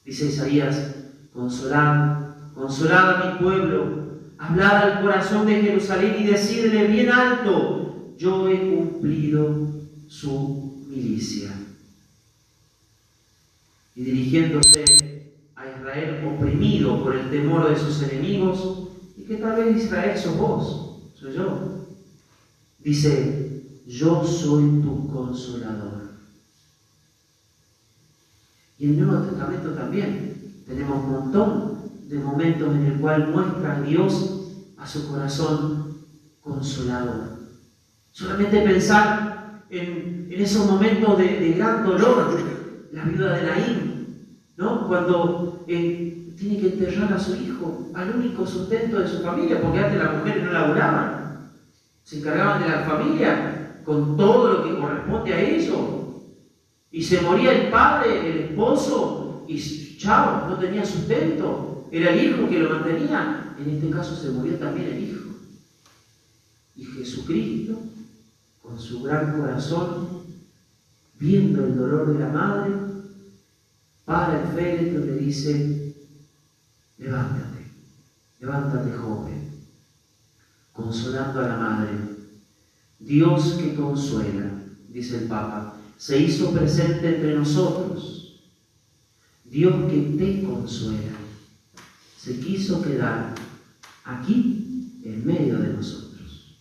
Dice 0.03 0.25
Isaías, 0.25 0.95
consolad, 1.35 2.53
consolad 2.55 3.21
a 3.21 3.33
mi 3.33 3.39
pueblo, 3.39 4.05
hablad 4.37 4.83
al 4.83 5.01
corazón 5.01 5.45
de 5.45 5.61
Jerusalén 5.61 6.15
y 6.19 6.27
decirle 6.27 6.87
bien 6.87 7.11
alto, 7.11 8.15
yo 8.17 8.47
he 8.47 8.73
cumplido 8.73 9.69
su 10.07 10.85
milicia. 10.87 11.51
Y 13.95 14.03
dirigiéndose 14.03 15.33
a 15.55 15.67
Israel 15.67 16.25
oprimido 16.25 17.03
por 17.03 17.15
el 17.15 17.29
temor 17.29 17.69
de 17.69 17.77
sus 17.77 18.01
enemigos, 18.03 18.87
y 19.17 19.23
que 19.23 19.35
tal 19.35 19.57
vez 19.57 19.83
Israel 19.83 20.17
sos 20.17 20.37
vos, 20.37 21.11
soy 21.15 21.33
yo, 21.35 21.85
dice, 22.79 23.63
yo 23.85 24.25
soy 24.25 24.81
tu 24.81 25.11
consolador. 25.11 26.15
Y 28.77 28.87
el 28.87 28.99
Nuevo 28.99 29.23
Testamento 29.23 29.69
también 29.71 30.34
tenemos 30.65 31.03
un 31.03 31.11
montón 31.11 31.75
de 32.07 32.19
momentos 32.19 32.75
en 32.75 32.85
el 32.85 32.99
cual 32.99 33.29
muestra 33.29 33.77
a 33.77 33.81
Dios 33.81 34.73
a 34.77 34.87
su 34.87 35.09
corazón 35.09 35.97
consolador. 36.41 37.35
Solamente 38.11 38.61
pensar 38.61 39.63
en, 39.69 40.27
en 40.29 40.41
esos 40.41 40.65
momentos 40.65 41.17
de, 41.17 41.53
gran 41.53 41.85
dolor, 41.85 42.39
la 42.91 43.03
viuda 43.03 43.33
de 43.33 43.43
Naín, 43.43 44.07
¿no? 44.57 44.87
cuando 44.87 45.65
eh, 45.67 46.33
tiene 46.37 46.59
que 46.59 46.73
enterrar 46.73 47.13
a 47.13 47.19
su 47.19 47.35
hijo, 47.35 47.91
al 47.93 48.15
único 48.15 48.45
sustento 48.45 48.99
de 48.99 49.07
su 49.07 49.21
familia, 49.21 49.61
porque 49.61 49.79
antes 49.79 50.01
las 50.01 50.17
mujeres 50.17 50.43
no 50.43 50.51
laburaban, 50.51 51.51
se 52.03 52.19
encargaban 52.19 52.63
de 52.63 52.69
la 52.69 52.83
familia 52.83 53.81
con 53.83 54.17
todo 54.17 54.53
lo 54.53 54.63
que 54.63 54.79
corresponde 54.79 55.33
a 55.33 55.41
ello. 55.41 55.75
Y 56.91 57.03
se 57.03 57.21
moría 57.21 57.51
el 57.51 57.69
padre, 57.69 58.29
el 58.29 58.37
esposo, 58.49 59.43
y 59.47 59.59
chao, 59.97 60.49
no 60.49 60.57
tenía 60.57 60.85
sustento, 60.85 61.87
era 61.91 62.11
el 62.11 62.25
hijo 62.25 62.49
que 62.49 62.59
lo 62.59 62.69
mantenía. 62.69 63.55
En 63.57 63.69
este 63.69 63.89
caso 63.89 64.15
se 64.15 64.29
murió 64.31 64.57
también 64.57 64.87
el 64.87 65.03
hijo. 65.03 65.29
Y 66.75 66.85
Jesucristo, 66.85 67.79
con 68.61 68.79
su 68.79 69.03
gran 69.03 69.39
corazón, 69.39 70.23
viendo 71.19 71.63
el 71.63 71.77
dolor 71.77 72.13
de 72.13 72.19
la 72.19 72.29
madre, 72.29 72.73
para 74.05 74.41
el 74.41 74.47
féretro 74.49 75.03
y 75.03 75.07
le 75.07 75.17
dice, 75.17 75.95
levántate, 76.97 77.71
levántate 78.39 78.91
joven, 78.91 79.49
consolando 80.73 81.39
a 81.39 81.47
la 81.47 81.57
madre. 81.57 81.91
Dios 82.99 83.53
que 83.53 83.75
consuela, 83.75 84.51
dice 84.89 85.17
el 85.23 85.27
Papa, 85.27 85.77
se 85.97 86.19
hizo 86.19 86.51
presente 86.51 87.15
entre 87.15 87.35
nosotros. 87.35 88.14
Dios 89.55 89.89
que 89.89 90.17
te 90.17 90.43
consuela, 90.43 91.15
se 92.17 92.37
quiso 92.41 92.81
quedar 92.81 93.33
aquí 94.03 94.99
en 95.01 95.25
medio 95.25 95.57
de 95.59 95.69
nosotros. 95.69 96.57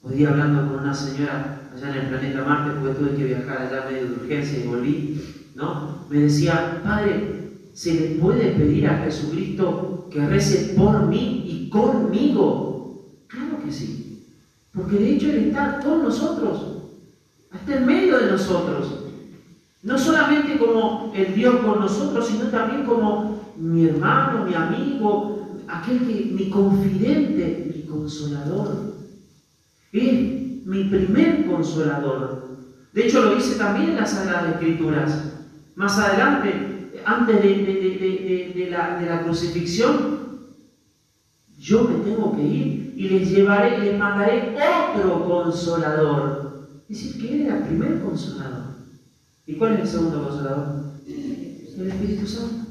Hoy 0.00 0.16
día 0.16 0.30
hablando 0.30 0.66
con 0.66 0.84
una 0.84 0.94
señora 0.94 1.68
allá 1.74 1.90
en 1.90 1.94
el 1.94 2.08
planeta 2.08 2.42
Marte, 2.42 2.80
porque 2.80 2.98
tuve 2.98 3.16
que 3.18 3.24
viajar 3.26 3.58
allá 3.58 3.84
medio 3.84 4.06
de 4.06 4.14
urgencia 4.14 4.64
y 4.64 4.66
volví, 4.66 5.20
¿no? 5.54 6.06
Me 6.08 6.20
decía, 6.20 6.80
Padre, 6.82 7.50
¿se 7.74 7.92
le 7.92 8.06
puede 8.18 8.52
pedir 8.52 8.86
a 8.86 9.04
Jesucristo 9.04 10.08
que 10.10 10.26
rece 10.26 10.72
por 10.74 11.06
mí 11.06 11.44
y 11.46 11.68
conmigo? 11.68 13.26
Claro 13.26 13.62
que 13.62 13.70
sí, 13.70 14.24
porque 14.72 14.96
de 14.96 15.16
hecho 15.16 15.28
Él 15.28 15.48
está 15.48 15.80
con 15.80 16.04
nosotros, 16.04 16.78
está 17.52 17.76
en 17.76 17.84
medio 17.84 18.18
de 18.20 18.30
nosotros. 18.30 19.07
No 19.82 19.96
solamente 19.96 20.58
como 20.58 21.10
el 21.14 21.34
Dios 21.34 21.64
con 21.64 21.78
nosotros, 21.80 22.26
sino 22.26 22.50
también 22.50 22.84
como 22.84 23.52
mi 23.56 23.84
hermano, 23.84 24.44
mi 24.44 24.54
amigo, 24.54 25.30
aquel 25.68 26.04
que, 26.06 26.30
mi 26.32 26.50
confidente, 26.50 27.64
mi 27.74 27.82
consolador. 27.84 28.88
Es 29.92 30.20
mi 30.64 30.84
primer 30.84 31.46
consolador. 31.46 32.48
De 32.92 33.02
hecho, 33.06 33.20
lo 33.20 33.30
dice 33.30 33.54
también 33.54 33.90
en 33.90 33.96
las 33.96 34.10
Sagradas 34.10 34.52
Escrituras. 34.54 35.30
Más 35.76 35.98
adelante, 35.98 36.90
antes 37.04 37.40
de, 37.42 37.48
de- 37.62 37.74
de- 37.74 38.52
de- 38.54 38.70
la, 38.70 38.96
la 39.00 39.20
crucifixión, 39.20 40.18
yo 41.58 41.82
me 41.82 41.96
tengo 41.96 42.32
que 42.32 42.42
ir 42.42 42.92
y 42.96 43.08
les 43.08 43.30
llevaré, 43.30 43.76
les 43.78 43.94
mandaré 43.94 44.54
otro 44.54 45.22
consolador. 45.22 46.38
Es 46.88 46.98
decir, 46.98 47.16
que 47.18 47.32
Él 47.32 47.40
era 47.42 47.54
el 47.54 47.60
primer 47.60 47.98
consolador. 47.98 48.77
¿Y 49.48 49.54
cuál 49.54 49.72
es 49.72 49.80
el 49.80 49.88
segundo 49.88 50.24
consolador? 50.24 50.84
El 51.06 51.86
Espíritu 51.88 52.26
Santo. 52.26 52.66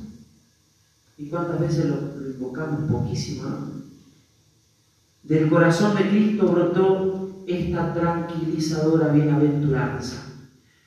¿Y 1.17 1.27
cuántas 1.27 1.59
veces 1.59 1.85
lo, 1.85 1.95
invocamos? 2.29 2.91
Poquísimo, 2.91 3.49
¿no? 3.49 3.71
Del 5.23 5.49
corazón 5.49 5.97
de 5.97 6.07
Cristo 6.07 6.45
brotó 6.45 7.43
esta 7.47 7.95
tranquilizadora 7.95 9.07
bienaventuranza. 9.07 10.17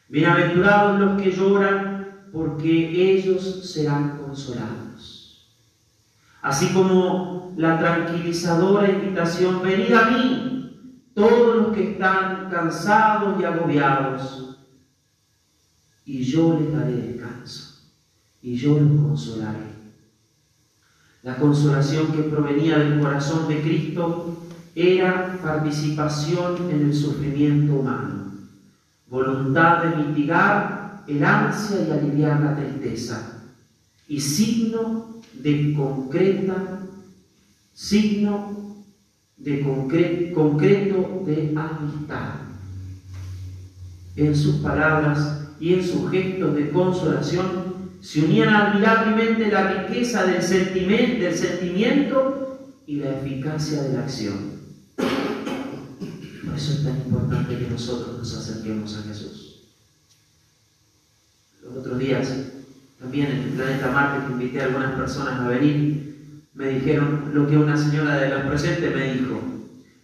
Bienaventurados 0.09 1.01
los 1.01 1.21
que 1.21 1.33
lloran, 1.33 2.29
porque 2.33 3.13
ellos 3.13 3.69
serán 3.69 4.17
consolados. 4.19 5.51
Así 6.41 6.73
como 6.73 7.53
la 7.57 7.81
tranquilizadora 7.81 8.89
invitación, 8.89 9.61
venid 9.61 9.93
a 9.93 10.05
mí, 10.09 11.01
todos 11.15 11.57
los 11.57 11.75
que 11.75 11.93
están 11.93 12.49
cansados 12.49 13.41
y 13.41 13.45
agobiados, 13.45 14.50
y 16.11 16.23
yo 16.25 16.59
les 16.59 16.73
daré 16.73 16.95
descanso, 16.95 17.89
y 18.43 18.57
yo 18.57 18.77
los 18.81 19.01
consolaré. 19.01 19.71
La 21.23 21.37
consolación 21.39 22.11
que 22.11 22.23
provenía 22.23 22.79
del 22.79 22.99
corazón 22.99 23.47
de 23.47 23.61
Cristo 23.61 24.37
era 24.75 25.39
participación 25.41 26.69
en 26.69 26.87
el 26.87 26.95
sufrimiento 26.95 27.75
humano, 27.75 28.33
voluntad 29.09 29.85
de 29.85 30.03
mitigar 30.03 31.05
el 31.07 31.23
ansia 31.23 31.87
y 31.87 31.91
aliviar 31.91 32.41
la 32.41 32.57
tristeza, 32.57 33.43
y 34.09 34.19
signo 34.19 35.15
de 35.33 35.75
concreta, 35.75 36.81
signo 37.73 38.85
de 39.37 39.65
concre- 39.65 40.33
concreto 40.33 41.23
de 41.25 41.55
amistad. 41.57 42.35
En 44.17 44.35
sus 44.35 44.57
palabras 44.57 45.40
y 45.61 45.75
en 45.75 45.87
sus 45.87 46.11
gestos 46.11 46.55
de 46.55 46.71
consolación 46.71 47.71
se 48.01 48.25
unían 48.25 48.49
admirablemente 48.55 49.53
la 49.53 49.85
riqueza 49.85 50.25
del, 50.25 50.43
sentimiento 50.43 51.39
y 52.87 52.97
la 52.97 53.19
eficacia 53.19 53.83
de 53.83 53.93
la 53.93 54.01
acción. 54.01 54.59
Por 54.97 56.57
eso 56.57 56.73
es 56.73 56.83
tan 56.83 56.97
importante 56.97 57.59
que 57.59 57.69
nosotros 57.69 58.19
nos 58.19 58.35
acerquemos 58.35 58.97
a 58.97 59.03
Jesús. 59.03 59.67
Los 61.63 61.77
otros 61.77 61.99
días, 61.99 62.33
también 62.99 63.27
en 63.27 63.43
el 63.43 63.51
planeta 63.51 63.91
Marte, 63.91 64.27
que 64.27 64.33
invité 64.33 64.63
a 64.63 64.65
algunas 64.65 64.95
personas 64.95 65.41
a 65.41 65.49
venir, 65.49 66.47
me 66.55 66.69
dijeron 66.69 67.33
lo 67.35 67.47
que 67.47 67.59
una 67.59 67.77
señora 67.77 68.17
de 68.17 68.31
los 68.31 68.43
presentes 68.45 68.95
me 68.95 69.13
dijo. 69.13 69.43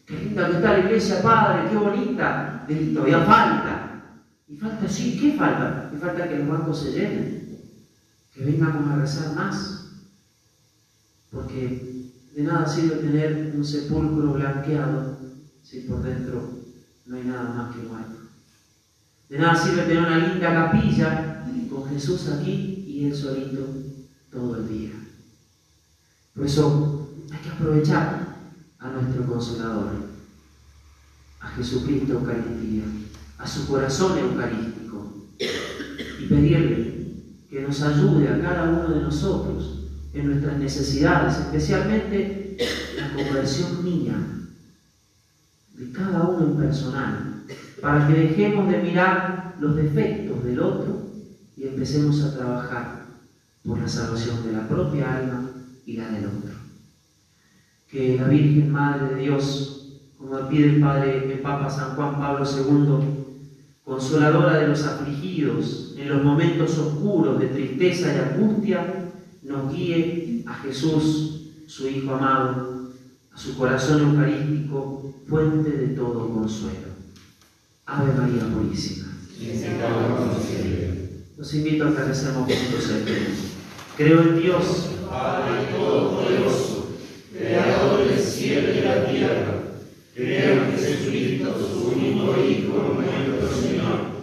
Qué 0.05 0.19
linda 0.19 0.49
que 0.49 0.57
está 0.57 0.75
la 0.75 0.79
iglesia, 0.81 1.23
padre, 1.23 1.71
qué 1.71 1.77
bonita. 1.77 2.66
Todavía 2.95 3.21
falta. 3.21 3.86
Y 4.48 4.56
falta, 4.56 4.88
sí, 4.88 5.18
¿qué 5.20 5.37
falta? 5.37 5.90
Y 5.94 5.98
falta 5.98 6.28
que 6.28 6.38
los 6.38 6.48
bancos 6.48 6.80
se 6.80 6.92
llenen, 6.92 7.59
que 8.32 8.44
vengamos 8.44 8.88
a 8.88 8.96
rezar 8.96 9.35
más. 9.35 9.87
Porque 11.30 12.12
de 12.35 12.42
nada 12.42 12.66
sirve 12.66 12.96
tener 12.96 13.52
un 13.56 13.64
sepulcro 13.64 14.35
blanqueado 14.35 15.18
si 15.62 15.80
por 15.80 16.02
dentro 16.02 16.62
no 17.06 17.16
hay 17.16 17.24
nada 17.24 17.50
más 17.54 17.74
que 17.74 17.82
muerto. 17.82 18.16
De 19.28 19.38
nada 19.38 19.56
sirve 19.56 19.82
tener 19.82 19.98
una 19.98 20.18
linda 20.18 20.54
capilla 20.54 21.44
con 21.68 21.88
Jesús 21.88 22.28
aquí 22.28 22.85
y 22.87 23.06
él 23.06 23.14
solito 23.14 23.66
todo 24.30 24.56
el 24.56 24.68
día. 24.68 24.92
Por 26.35 26.46
eso 26.46 27.09
hay 27.32 27.38
que 27.38 27.48
aprovechar 27.48 28.37
a 28.78 28.90
nuestro 28.90 29.26
consolador, 29.26 29.92
a 31.40 31.48
Jesucristo 31.48 32.12
Eucaristía, 32.12 32.85
a 33.38 33.46
su 33.46 33.66
corazón 33.66 34.18
eucarístico 34.18 35.27
y 35.38 36.27
pedirle 36.27 36.96
que 37.51 37.62
nos 37.62 37.81
ayude 37.83 38.29
a 38.29 38.40
cada 38.40 38.70
uno 38.70 38.94
de 38.94 39.03
nosotros 39.03 39.88
en 40.12 40.27
nuestras 40.27 40.59
necesidades, 40.59 41.38
especialmente 41.38 42.57
la 42.96 43.12
conversión 43.14 43.85
mía, 43.85 44.14
de 45.75 45.92
cada 45.92 46.22
uno 46.22 46.46
en 46.46 46.57
personal, 46.57 47.44
para 47.81 48.09
que 48.09 48.14
dejemos 48.14 48.70
de 48.70 48.79
mirar 48.79 49.57
los 49.61 49.77
defectos 49.77 50.42
del 50.44 50.61
otro 50.61 51.12
y 51.57 51.64
empecemos 51.66 52.22
a 52.22 52.35
trabajar 52.35 53.07
por 53.64 53.79
la 53.79 53.88
salvación 53.88 54.44
de 54.46 54.53
la 54.53 54.68
propia 54.68 55.16
alma 55.16 55.51
y 55.85 55.96
la 55.96 56.09
del 56.11 56.27
otro. 56.27 56.55
Que 57.88 58.16
la 58.16 58.29
Virgen 58.29 58.70
Madre 58.70 59.14
de 59.14 59.20
Dios, 59.22 60.01
como 60.18 60.49
pide 60.49 60.75
el 60.75 60.81
Padre, 60.81 61.33
el 61.33 61.40
Papa 61.40 61.70
San 61.70 61.94
Juan 61.94 62.18
Pablo 62.18 62.44
II, 62.44 63.15
consoladora 63.87 64.59
de 64.59 64.66
los 64.66 64.83
afligidos 64.83 65.94
en 65.96 66.09
los 66.09 66.25
momentos 66.25 66.77
oscuros 66.77 67.38
de 67.38 67.46
tristeza 67.46 68.12
y 68.12 68.18
angustia, 68.18 69.12
nos 69.44 69.72
guíe 69.72 70.42
a 70.44 70.55
Jesús, 70.55 71.53
su 71.68 71.87
Hijo 71.87 72.16
amado, 72.16 72.90
a 73.33 73.38
su 73.38 73.57
corazón 73.57 74.11
eucarístico, 74.11 75.14
fuente 75.29 75.70
de 75.70 75.87
todo 75.94 76.29
consuelo. 76.35 76.96
Ave 77.87 78.12
María 78.12 78.42
Purísima. 78.53 79.07
Los 81.37 81.55
invito 81.55 81.87
a 81.87 81.94
que 81.94 82.03
recemos 82.03 82.38
juntos 82.38 82.90
el 82.90 83.05
credo. 83.05 83.35
Creo 83.96 84.20
en 84.20 84.40
Dios, 84.40 84.90
Padre 85.09 85.68
Todopoderoso, 85.70 86.88
Creador 87.33 88.09
del 88.09 88.18
cielo 88.18 88.68
y 88.75 88.81
la 88.81 89.07
tierra, 89.07 89.56
creo 90.16 90.64
en 90.64 90.72
Jesucristo, 90.72 91.55
su 91.61 91.88
único 91.90 92.35
Hijo, 92.40 92.94
nuestro 92.96 93.48
Señor, 93.55 94.16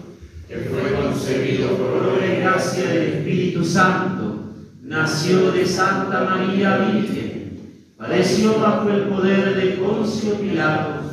que 0.48 0.58
fue 0.58 0.92
concebido 0.92 1.78
por 1.78 2.16
obra 2.16 2.26
y 2.26 2.40
gracia 2.40 2.90
del 2.90 3.14
Espíritu 3.14 3.64
Santo, 3.64 4.54
nació 4.82 5.52
de 5.52 5.66
Santa 5.66 6.24
María 6.24 6.78
Virgen, 6.78 7.60
padeció 7.96 8.60
bajo 8.60 8.90
el 8.90 9.04
poder 9.04 9.56
de 9.56 9.74
Poncio 9.74 10.34
Pilato, 10.40 11.04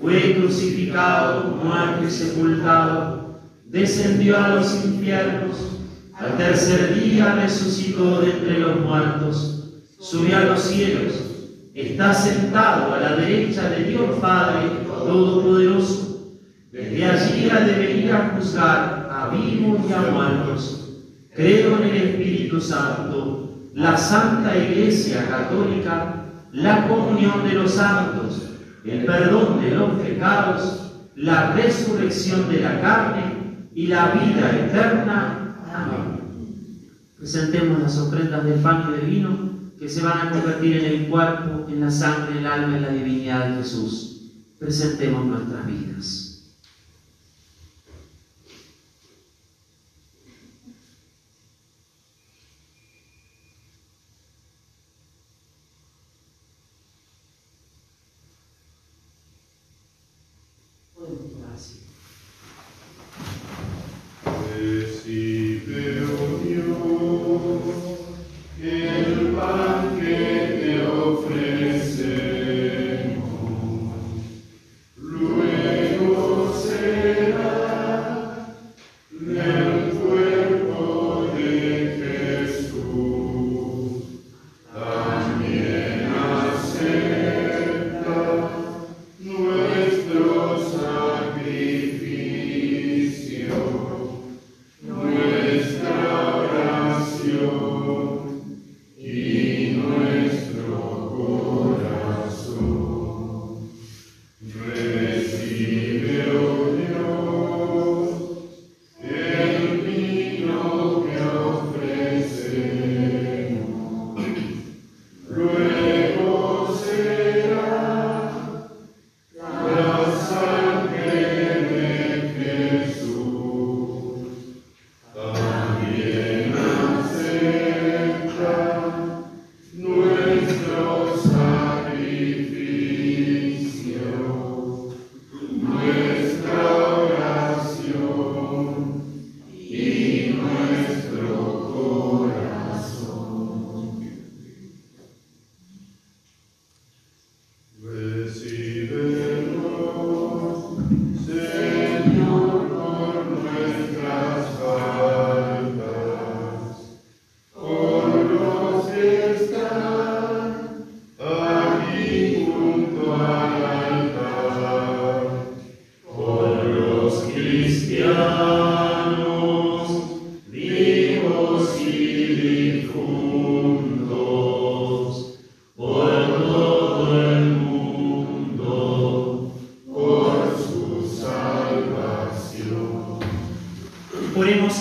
fue 0.00 0.36
crucificado, 0.36 1.58
muerto 1.62 2.06
y 2.08 2.10
sepultado, 2.10 3.40
descendió 3.66 4.38
a 4.38 4.48
los 4.54 4.84
infiernos, 4.86 5.56
al 6.14 6.38
tercer 6.38 6.98
día 6.98 7.34
resucitó 7.34 8.22
de 8.22 8.30
entre 8.30 8.58
los 8.58 8.80
muertos, 8.80 9.82
subió 9.98 10.38
a 10.38 10.44
los 10.44 10.62
cielos, 10.62 11.23
está 11.74 12.14
sentado 12.14 12.94
a 12.94 13.00
la 13.00 13.16
derecha 13.16 13.68
de 13.68 13.84
Dios 13.84 14.18
Padre 14.20 14.68
Todopoderoso. 14.86 16.30
Desde 16.70 17.04
allí 17.04 17.50
ha 17.50 17.60
de 17.60 17.86
venir 17.86 18.12
a 18.12 18.30
juzgar 18.30 19.08
a 19.10 19.28
vivos 19.28 19.80
y 19.88 19.92
a 19.92 20.10
muertos. 20.12 21.02
Creo 21.34 21.78
en 21.78 21.88
el 21.88 21.96
Espíritu 21.96 22.60
Santo, 22.60 23.70
la 23.74 23.96
Santa 23.96 24.56
Iglesia 24.56 25.26
Católica, 25.28 26.26
la 26.52 26.86
comunión 26.86 27.42
de 27.44 27.54
los 27.54 27.72
santos, 27.72 28.50
el 28.84 29.04
perdón 29.04 29.60
de 29.60 29.70
los 29.72 29.90
pecados, 30.00 30.92
la 31.16 31.52
resurrección 31.54 32.48
de 32.48 32.60
la 32.60 32.80
carne 32.80 33.68
y 33.74 33.88
la 33.88 34.12
vida 34.12 34.50
eterna. 34.50 35.56
Amén. 35.74 36.20
Presentemos 37.18 37.80
las 37.80 37.98
ofrendas 37.98 38.44
del 38.44 38.60
pan 38.60 38.84
y 38.88 38.92
del 38.92 39.10
vino 39.10 39.53
que 39.78 39.88
se 39.88 40.02
van 40.02 40.28
a 40.28 40.30
convertir 40.30 40.76
en 40.78 40.84
el 40.84 41.08
cuerpo, 41.08 41.66
en 41.68 41.80
la 41.80 41.90
sangre, 41.90 42.38
el 42.38 42.46
alma 42.46 42.78
y 42.78 42.80
la 42.80 42.88
divinidad 42.88 43.48
de 43.48 43.62
Jesús. 43.62 44.30
Presentemos 44.58 45.26
nuestras 45.26 45.66
vidas. 45.66 46.23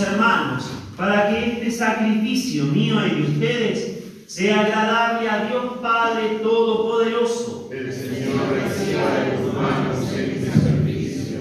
Hermanos, 0.03 0.69
para 0.97 1.29
que 1.29 1.53
este 1.53 1.71
sacrificio 1.71 2.65
mío 2.65 2.95
y 3.05 3.15
de 3.15 3.21
ustedes 3.21 4.03
sea 4.27 4.61
agradable 4.61 5.29
a 5.29 5.45
Dios 5.45 5.77
Padre 5.81 6.39
Todopoderoso. 6.41 7.69
El 7.71 7.91
Señor 7.91 8.49
reciba 8.51 9.03
de 9.19 9.37
tus 9.37 9.53
manos 9.53 10.11
este 10.11 10.51
sacrificio, 10.51 11.39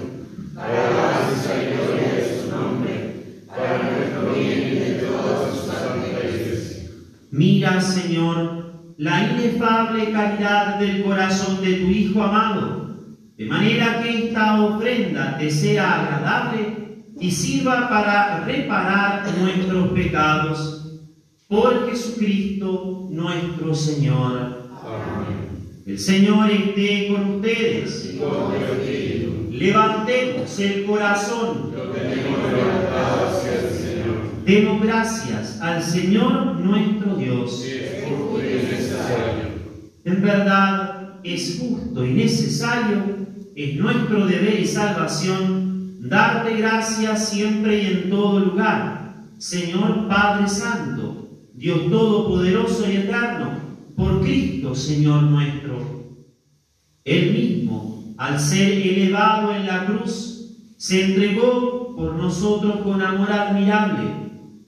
alabanza 0.55 1.53
y 1.55 1.75
gloria 1.75 2.13
de 2.13 2.41
su 2.41 2.51
nombre, 2.51 3.45
para 3.47 3.91
nuestro 3.91 4.33
bien 4.33 4.59
y 4.59 4.79
de 4.79 4.91
toda 4.95 5.51
su 5.51 5.67
santa 5.67 6.07
iglesia. 6.07 6.89
Mira, 7.31 7.81
Señor, 7.81 8.73
la 8.97 9.31
inefable 9.31 10.11
caridad 10.11 10.79
del 10.79 11.03
corazón 11.03 11.61
de 11.63 11.73
tu 11.75 11.87
Hijo 11.87 12.23
amado, 12.23 12.95
de 13.37 13.45
manera 13.45 14.01
que 14.01 14.27
esta 14.27 14.61
ofrenda 14.61 15.37
te 15.37 15.49
sea 15.49 16.03
agradable 16.03 16.72
y 17.19 17.31
sirva 17.31 17.89
para 17.89 18.43
reparar 18.45 19.25
nuestros 19.39 19.91
pecados. 19.91 20.79
Por 21.47 21.89
Jesucristo 21.89 23.07
nuestro 23.11 23.75
Señor. 23.75 24.71
Amén. 24.83 25.43
El 25.85 25.99
Señor 25.99 26.49
esté 26.49 27.09
con 27.09 27.35
ustedes. 27.35 28.17
Con 28.19 28.53
Levantemos 29.51 30.59
el 30.59 30.85
corazón. 30.85 31.73
lo 31.75 31.83
tenemos 31.91 32.39
levantado 32.39 33.27
hacia 33.29 33.53
el 33.53 33.69
Señor. 33.69 34.15
Demos 34.45 34.81
gracias 34.81 35.61
al 35.61 35.83
Señor 35.83 36.55
nuestro 36.59 37.15
Dios. 37.15 37.63
Y 37.65 37.71
es 37.71 38.03
justo 38.03 38.39
y 38.39 38.53
necesario. 38.65 39.53
En 40.05 40.21
verdad 40.21 41.19
es 41.23 41.59
justo 41.59 42.05
y 42.05 42.13
necesario, 42.13 42.97
es 43.55 43.75
nuestro 43.75 44.25
deber 44.25 44.59
y 44.59 44.67
salvación, 44.67 45.62
darte 46.03 46.57
gracias 46.57 47.29
siempre 47.29 47.81
y 47.81 47.85
en 47.87 48.09
todo 48.09 48.39
lugar, 48.39 49.15
Señor 49.37 50.07
Padre 50.07 50.47
Santo, 50.47 51.29
Dios 51.53 51.89
Todopoderoso 51.89 52.89
y 52.91 52.97
Eterno, 52.97 53.51
por 53.95 54.21
Cristo, 54.21 54.75
Señor 54.75 55.23
nuestro. 55.23 56.03
Él 57.05 57.31
mismo, 57.33 58.15
al 58.17 58.39
ser 58.39 58.71
elevado 58.71 59.53
en 59.53 59.65
la 59.65 59.85
cruz, 59.85 60.55
se 60.77 61.05
entregó 61.05 61.95
por 61.95 62.15
nosotros 62.15 62.81
con 62.83 63.01
amor 63.01 63.31
admirable, 63.31 64.03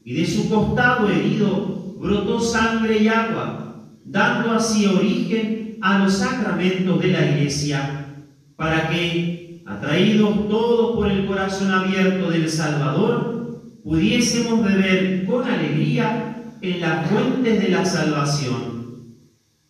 y 0.03 0.13
de 0.13 0.25
su 0.25 0.49
costado 0.49 1.09
herido 1.09 1.95
brotó 1.99 2.39
sangre 2.39 2.99
y 2.99 3.07
agua, 3.07 3.83
dando 4.05 4.51
así 4.51 4.85
origen 4.85 5.77
a 5.81 5.99
los 5.99 6.13
sacramentos 6.13 7.01
de 7.01 7.07
la 7.07 7.25
Iglesia, 7.25 8.23
para 8.55 8.89
que, 8.89 9.34
atraídos 9.65 10.47
todos 10.47 10.95
por 10.95 11.11
el 11.11 11.25
corazón 11.25 11.71
abierto 11.71 12.29
del 12.29 12.49
Salvador, 12.49 13.61
pudiésemos 13.83 14.63
beber 14.63 15.25
con 15.25 15.47
alegría 15.47 16.53
en 16.61 16.81
las 16.81 17.09
fuentes 17.09 17.61
de 17.61 17.69
la 17.69 17.85
salvación. 17.85 18.85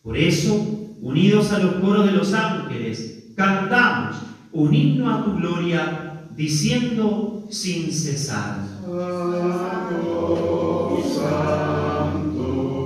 Por 0.02 0.16
eso, 0.16 0.54
unidos 1.00 1.52
a 1.52 1.58
los 1.58 1.74
coros 1.74 2.06
de 2.06 2.12
los 2.12 2.32
ángeles, 2.32 3.32
cantamos 3.36 4.16
un 4.52 4.74
himno 4.74 5.12
a 5.12 5.24
tu 5.24 5.34
gloria, 5.34 6.28
diciendo 6.34 7.44
sin 7.50 7.92
cesar. 7.92 8.64
Santo, 8.84 11.02
santo, 11.14 12.85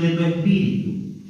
de 0.00 0.10
tu 0.10 0.22
Espíritu, 0.22 1.22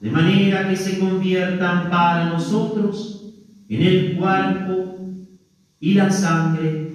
de 0.00 0.10
manera 0.10 0.68
que 0.68 0.76
se 0.76 0.98
conviertan 0.98 1.90
para 1.90 2.26
nosotros 2.26 3.34
en 3.68 3.82
el 3.82 4.16
cuerpo 4.16 4.98
y 5.80 5.94
la 5.94 6.10
sangre 6.10 6.92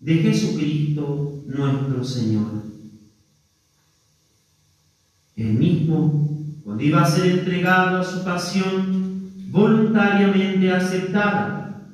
de 0.00 0.14
Jesucristo 0.14 1.42
nuestro 1.46 2.04
Señor. 2.04 2.62
El 5.36 5.52
mismo, 5.54 6.30
cuando 6.64 6.82
iba 6.82 7.02
a 7.02 7.10
ser 7.10 7.38
entregado 7.38 7.98
a 7.98 8.04
su 8.04 8.24
pasión 8.24 9.30
voluntariamente 9.48 10.72
aceptada, 10.72 11.90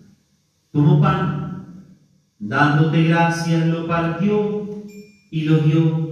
tomó 0.70 1.00
pan, 1.00 1.66
dándote 2.38 3.04
gracias, 3.04 3.66
lo 3.66 3.86
partió 3.86 4.84
y 5.30 5.42
lo 5.42 5.58
dio 5.58 6.11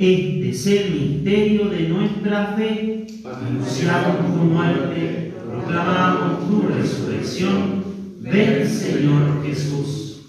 Este 0.00 0.48
es 0.48 0.66
el 0.66 0.92
misterio 0.92 1.68
de 1.68 1.90
nuestra 1.90 2.54
fe. 2.56 3.06
Anunciamos 3.22 4.34
tu 4.34 4.44
muerte, 4.44 5.34
proclamamos 5.46 6.48
tu 6.48 6.62
resurrección. 6.68 7.84
Ven, 8.20 8.66
Señor 8.66 9.44
Jesús. 9.44 10.22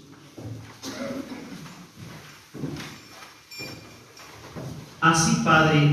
Así, 5.00 5.40
Padre, 5.42 5.88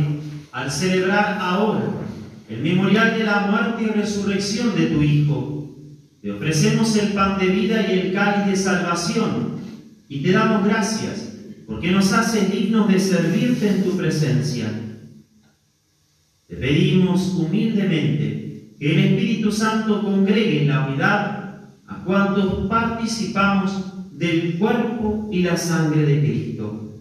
al 0.51 0.69
celebrar 0.69 1.37
ahora 1.39 1.85
el 2.49 2.61
memorial 2.61 3.17
de 3.17 3.23
la 3.23 3.47
muerte 3.47 3.83
y 3.83 3.97
resurrección 3.97 4.75
de 4.75 4.87
tu 4.87 5.01
Hijo, 5.01 5.73
te 6.21 6.31
ofrecemos 6.33 6.97
el 6.97 7.13
pan 7.13 7.39
de 7.39 7.47
vida 7.47 7.89
y 7.89 7.97
el 7.97 8.13
cáliz 8.13 8.45
de 8.45 8.57
salvación 8.57 9.57
y 10.09 10.21
te 10.21 10.33
damos 10.33 10.65
gracias 10.65 11.28
porque 11.69 11.91
nos 11.91 12.11
haces 12.13 12.51
dignos 12.51 12.87
de 12.87 12.99
servirte 12.99 13.69
en 13.69 13.83
tu 13.83 13.95
presencia. 13.95 14.71
Te 16.47 16.55
pedimos 16.55 17.35
humildemente 17.35 18.73
que 18.79 18.91
el 18.91 18.99
Espíritu 19.05 19.51
Santo 19.51 20.01
congregue 20.01 20.63
en 20.63 20.69
la 20.69 20.87
unidad 20.87 21.61
a 21.85 22.03
cuantos 22.03 22.67
participamos 22.67 24.17
del 24.17 24.57
cuerpo 24.57 25.29
y 25.31 25.43
la 25.43 25.55
sangre 25.55 26.07
de 26.07 26.19
Cristo. 26.19 26.91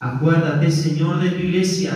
Acuérdate, 0.00 0.68
Señor, 0.72 1.20
de 1.22 1.30
tu 1.30 1.42
iglesia 1.44 1.92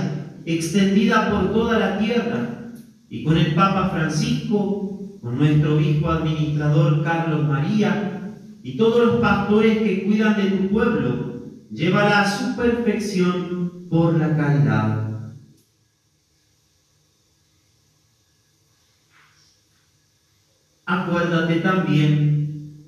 extendida 0.47 1.33
por 1.33 1.53
toda 1.53 1.81
la 1.81 1.99
tierra 1.99 2.71
y 3.11 3.25
con 3.25 3.37
el 3.37 3.55
Papa 3.57 3.89
Francisco, 3.89 5.19
con 5.21 5.37
nuestro 5.37 5.75
obispo 5.75 6.11
administrador 6.11 7.03
Carlos 7.03 7.49
María, 7.49 8.14
y 8.65 8.79
todos 8.79 9.07
los 9.07 9.21
pastores 9.21 9.77
que 9.77 10.05
cuidan 10.05 10.39
de 10.39 10.57
tu 10.57 10.71
pueblo, 10.71 11.43
llévala 11.71 12.23
a 12.23 12.31
su 12.31 12.57
perfección 12.57 13.87
por 13.91 14.19
la 14.19 14.35
caridad. 14.35 15.35
Acuérdate 20.87 21.57
también 21.57 22.85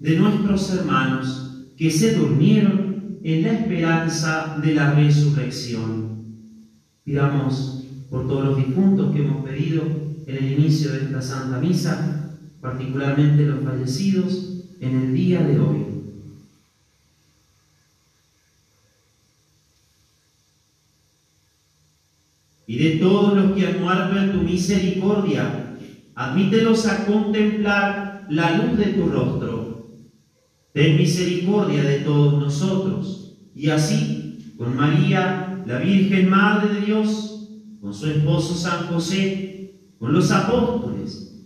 de 0.00 0.18
nuestros 0.18 0.74
hermanos 0.74 1.68
que 1.76 1.88
se 1.88 2.16
durmieron 2.16 3.20
en 3.22 3.42
la 3.44 3.52
esperanza 3.52 4.58
de 4.60 4.74
la 4.74 4.92
resurrección. 4.92 6.24
Pidamos 7.04 7.84
por 8.10 8.26
todos 8.26 8.44
los 8.44 8.56
difuntos 8.56 9.14
que 9.14 9.22
hemos 9.22 9.44
pedido 9.44 9.84
en 10.26 10.36
el 10.36 10.52
inicio 10.52 10.90
de 10.90 11.04
esta 11.04 11.22
Santa 11.22 11.60
Misa, 11.60 12.32
particularmente 12.60 13.46
los 13.46 13.62
fallecidos, 13.62 14.55
en 14.80 14.96
el 14.96 15.14
día 15.14 15.42
de 15.42 15.58
hoy. 15.58 15.86
Y 22.66 22.78
de 22.78 22.90
todos 22.96 23.34
los 23.34 23.56
que 23.56 23.66
han 23.66 23.80
muerto 23.80 24.18
en 24.18 24.32
tu 24.32 24.38
misericordia, 24.38 25.76
admítelos 26.14 26.86
a 26.86 27.06
contemplar 27.06 28.26
la 28.28 28.58
luz 28.58 28.78
de 28.78 28.86
tu 28.86 29.06
rostro. 29.06 29.86
Ten 30.72 30.96
misericordia 30.96 31.82
de 31.82 32.00
todos 32.00 32.34
nosotros, 32.34 33.38
y 33.54 33.70
así, 33.70 34.54
con 34.58 34.76
María, 34.76 35.62
la 35.64 35.78
Virgen 35.78 36.28
Madre 36.28 36.74
de 36.74 36.86
Dios, 36.86 37.48
con 37.80 37.94
su 37.94 38.10
esposo 38.10 38.54
San 38.54 38.88
José, 38.88 39.74
con 39.98 40.12
los 40.12 40.30
apóstoles, 40.30 41.25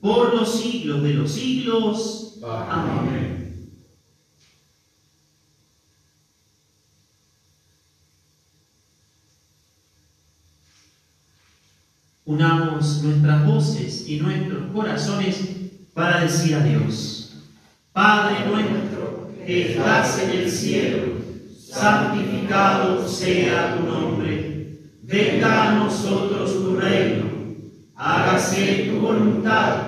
por 0.00 0.34
los 0.34 0.60
siglos 0.60 1.02
de 1.02 1.14
los 1.14 1.30
siglos. 1.30 2.38
Amén. 2.42 3.38
Unamos 12.24 13.02
nuestras 13.02 13.46
voces 13.46 14.06
y 14.06 14.20
nuestros 14.20 14.70
corazones 14.72 15.48
para 15.94 16.20
decir 16.20 16.56
a 16.56 16.62
Dios, 16.62 17.32
Padre 17.90 18.46
nuestro 18.46 19.32
que 19.46 19.72
estás 19.72 20.22
en 20.22 20.30
el 20.32 20.50
cielo, 20.50 21.14
santificado 21.58 23.08
sea 23.08 23.76
tu 23.78 23.84
nombre, 23.84 24.78
venga 25.02 25.70
a 25.70 25.74
nosotros 25.76 26.52
tu 26.52 26.76
reino, 26.76 27.24
hágase 27.96 28.90
tu 28.90 29.00
voluntad 29.00 29.87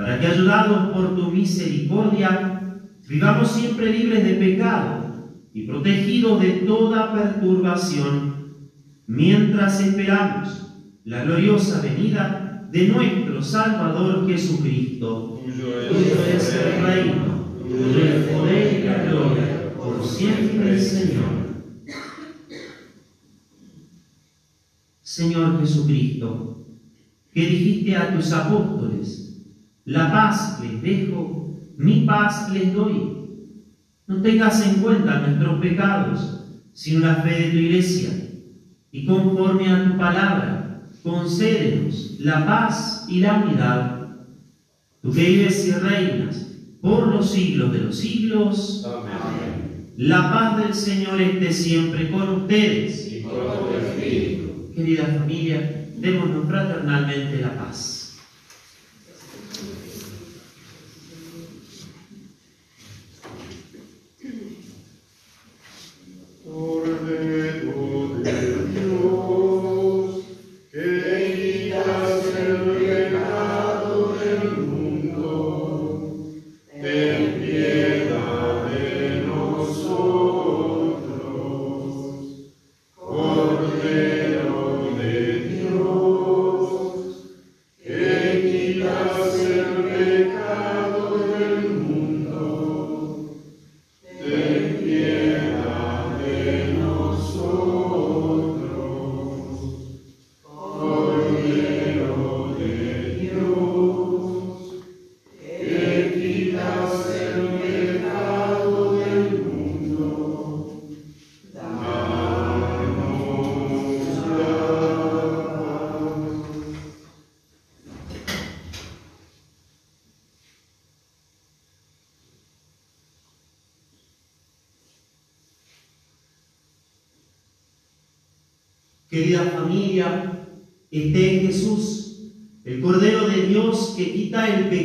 para 0.00 0.18
que, 0.18 0.28
ayudados 0.28 0.94
por 0.94 1.14
tu 1.14 1.30
misericordia, 1.30 2.80
vivamos 3.06 3.50
siempre 3.50 3.92
libres 3.92 4.24
de 4.24 4.32
pecado 4.32 5.28
y 5.52 5.66
protegidos 5.66 6.40
de 6.40 6.50
toda 6.66 7.12
perturbación, 7.12 8.62
mientras 9.06 9.78
esperamos 9.78 10.74
la 11.04 11.24
gloriosa 11.24 11.82
venida 11.82 12.66
de 12.72 12.88
nuestro 12.88 13.42
Salvador 13.42 14.26
Jesucristo. 14.26 15.42
Tuyo 15.44 16.24
es 16.34 16.54
el 16.54 16.82
reino, 16.82 17.44
tuyo 17.62 18.02
el 18.02 18.22
poder 18.24 18.80
y 18.80 18.84
la 18.86 19.04
gloria, 19.04 19.74
por 19.76 20.02
siempre, 20.02 20.80
Señor. 20.80 21.40
Señor 25.02 25.60
Jesucristo, 25.60 26.64
que 27.34 27.40
dijiste 27.42 27.94
a 27.96 28.16
tus 28.16 28.32
apóstoles, 28.32 29.29
la 29.84 30.10
paz 30.10 30.60
les 30.62 30.82
dejo, 30.82 31.58
mi 31.76 32.02
paz 32.02 32.50
les 32.52 32.72
doy. 32.72 33.16
No 34.06 34.22
tengas 34.22 34.66
en 34.66 34.82
cuenta 34.82 35.20
nuestros 35.20 35.60
pecados, 35.60 36.44
sino 36.72 37.06
la 37.06 37.16
fe 37.16 37.30
de 37.30 37.50
tu 37.50 37.56
iglesia, 37.56 38.10
y 38.92 39.04
conforme 39.04 39.68
a 39.68 39.84
tu 39.84 39.96
palabra, 39.96 40.82
concédenos 41.02 42.16
la 42.20 42.44
paz 42.44 43.06
y 43.08 43.20
la 43.20 43.34
unidad. 43.34 44.08
Tú 45.00 45.12
que 45.12 45.24
vives 45.24 45.66
y 45.66 45.72
reinas 45.72 46.46
por 46.80 47.08
los 47.08 47.30
siglos 47.30 47.72
de 47.72 47.78
los 47.78 47.96
siglos. 47.96 48.86
Amén. 48.86 49.70
La 49.96 50.30
paz 50.32 50.56
del 50.58 50.74
Señor 50.74 51.20
esté 51.20 51.52
siempre 51.52 52.10
con 52.10 52.28
ustedes. 52.30 53.12
Y 53.12 53.22
con 53.22 53.32
tu. 53.32 54.72
Querida 54.74 55.04
familia, 55.04 55.88
démonos 55.98 56.46
fraternalmente 56.48 57.40
la 57.42 57.54
paz. 57.56 57.99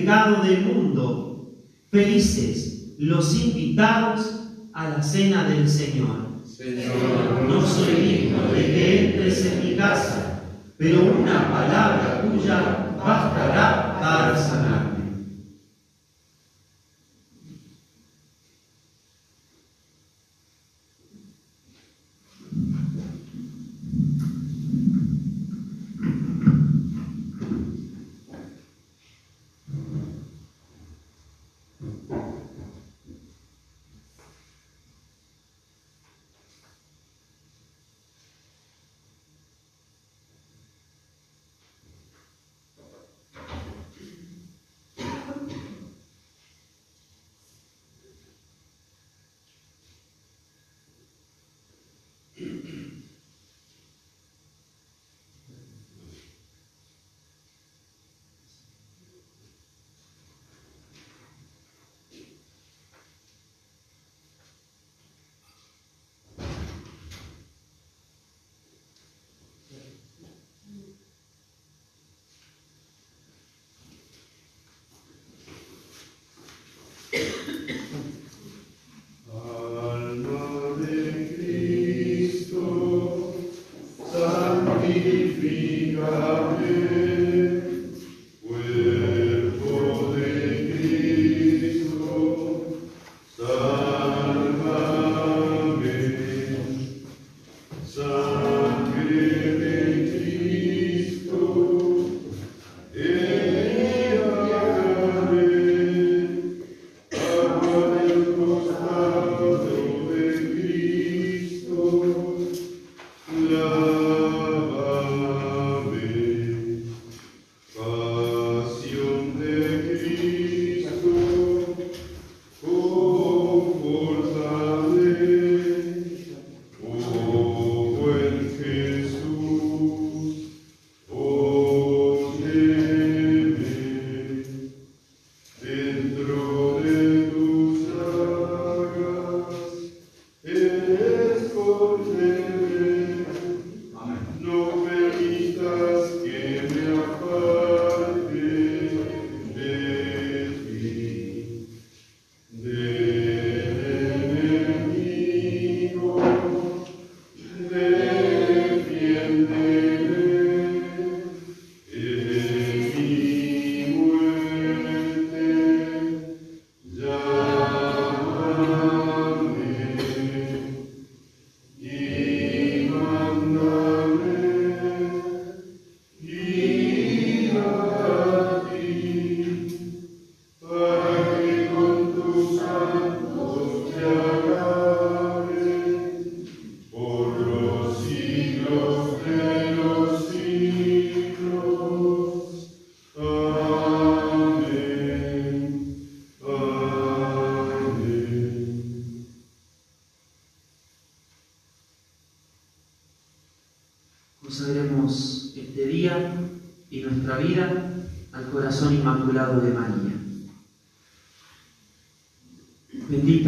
Pecado 0.05 0.43
del 0.43 0.61
mundo. 0.61 1.55
Felices 1.89 2.93
los 2.99 3.33
invitados 3.43 4.49
a 4.71 4.89
la 4.89 5.01
cena 5.01 5.45
del 5.49 5.67
Señor. 5.67 6.41
Señor, 6.45 6.93
No 7.49 7.65
soy 7.65 7.95
digno 7.95 8.51
de 8.53 8.65
que 8.65 9.05
entres 9.05 9.45
en 9.45 9.67
mi 9.67 9.75
casa, 9.75 10.41
pero 10.77 11.01
una 11.01 11.49
palabra 11.51 12.21
tuya 12.21 12.93
bastará 13.03 13.97
para 13.99 14.37
sanarme. 14.37 14.84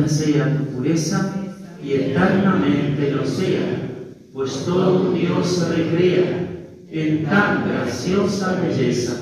Sea 0.07 0.57
tu 0.57 0.65
pureza 0.65 1.33
y 1.83 1.93
eternamente 1.93 3.11
lo 3.11 3.25
sea, 3.25 3.89
pues 4.33 4.65
todo 4.65 5.11
Dios 5.11 5.47
se 5.47 5.69
recrea 5.69 6.49
en 6.89 7.25
tan 7.25 7.67
graciosa 7.67 8.59
belleza. 8.61 9.13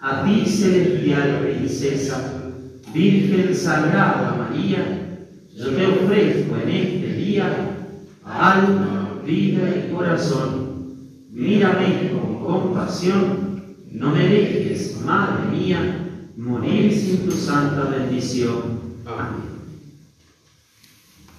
A 0.00 0.24
ti, 0.24 0.46
celestial 0.46 1.40
princesa, 1.42 2.52
Virgen 2.92 3.54
Sagrada 3.54 4.36
María, 4.36 5.18
yo 5.54 5.70
te 5.70 5.86
ofrezco 5.86 6.56
en 6.56 6.68
este 6.68 7.12
día 7.14 7.76
alma, 8.24 9.20
vida 9.24 9.62
y 9.74 9.92
corazón. 9.92 10.66
Mírame 11.30 12.10
con 12.12 12.44
compasión, 12.44 13.45
no 13.96 14.10
me 14.10 14.28
dejes, 14.28 15.00
Madre 15.00 15.56
mía, 15.56 16.08
morir 16.36 16.92
sin 16.92 17.24
tu 17.24 17.32
santa 17.32 17.84
bendición. 17.84 18.80
Amén. 19.06 19.56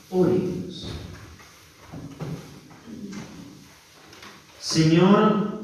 Oremos. 0.09 0.89
Señor 4.59 5.61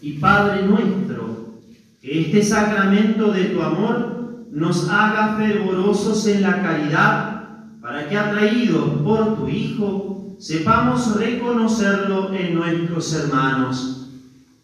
y 0.00 0.14
Padre 0.14 0.66
nuestro, 0.66 1.60
que 2.00 2.22
este 2.22 2.42
sacramento 2.42 3.30
de 3.30 3.44
tu 3.44 3.62
amor 3.62 4.46
nos 4.50 4.88
haga 4.88 5.36
fervorosos 5.36 6.26
en 6.26 6.42
la 6.42 6.60
caridad, 6.60 7.78
para 7.80 8.08
que 8.08 8.18
atraídos 8.18 9.00
por 9.04 9.36
tu 9.36 9.48
Hijo 9.48 10.36
sepamos 10.40 11.16
reconocerlo 11.16 12.34
en 12.34 12.56
nuestros 12.56 13.12
hermanos, 13.14 14.10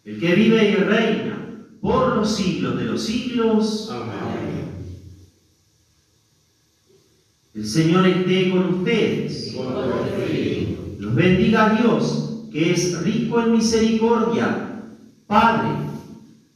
el 0.05 0.19
que 0.19 0.35
vive 0.35 0.71
y 0.71 0.75
reina 0.75 1.28
por 1.81 2.17
los 2.17 2.37
siglos 2.37 2.77
de 2.79 2.85
los 2.85 3.03
siglos. 3.03 3.91
Amén. 3.93 4.59
El 7.55 7.67
Señor 7.67 8.07
esté 8.07 8.51
con 8.51 8.75
ustedes. 8.75 9.57
Los 10.99 11.15
bendiga 11.15 11.79
Dios, 11.81 12.45
que 12.53 12.73
es 12.73 13.03
rico 13.03 13.41
en 13.41 13.53
misericordia. 13.53 14.83
Padre, 15.27 15.71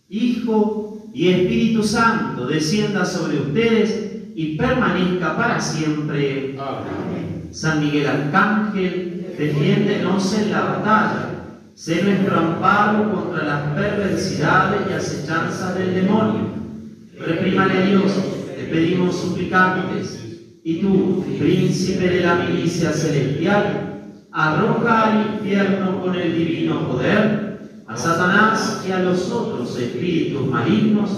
Hijo 0.09 1.09
y 1.13 1.29
Espíritu 1.29 1.83
Santo, 1.83 2.47
descienda 2.47 3.05
sobre 3.05 3.41
ustedes 3.41 4.13
y 4.35 4.57
permanezca 4.57 5.37
para 5.37 5.61
siempre. 5.61 6.57
Amén. 6.59 7.49
San 7.51 7.81
Miguel 7.81 8.07
Arcángel, 8.07 9.35
defiéndenos 9.37 10.39
en 10.39 10.51
la 10.51 10.61
batalla. 10.61 11.32
Sé 11.75 12.03
nuestro 12.03 12.39
amparo 12.39 13.11
contra 13.13 13.45
las 13.45 13.75
perversidades 13.75 14.83
y 14.89 14.93
acechanzas 14.93 15.75
del 15.77 15.95
demonio. 15.95 16.53
Reprímale 17.19 17.79
a 17.79 17.87
Dios, 17.87 18.13
te 18.55 18.65
pedimos 18.65 19.17
suplicantes 19.17 20.19
y 20.63 20.81
tú, 20.81 21.25
príncipe 21.39 22.09
de 22.09 22.21
la 22.21 22.35
milicia 22.37 22.93
celestial, 22.93 24.03
arroja 24.31 25.13
al 25.13 25.35
infierno 25.35 26.03
con 26.03 26.15
el 26.15 26.37
divino 26.37 26.89
poder 26.89 27.83
a 27.87 27.97
Satanás 27.97 28.85
y 28.87 28.93
a 28.93 29.01
los 29.01 29.31
otros 29.31 29.77
espíritus 29.79 30.47
malignos 30.47 31.11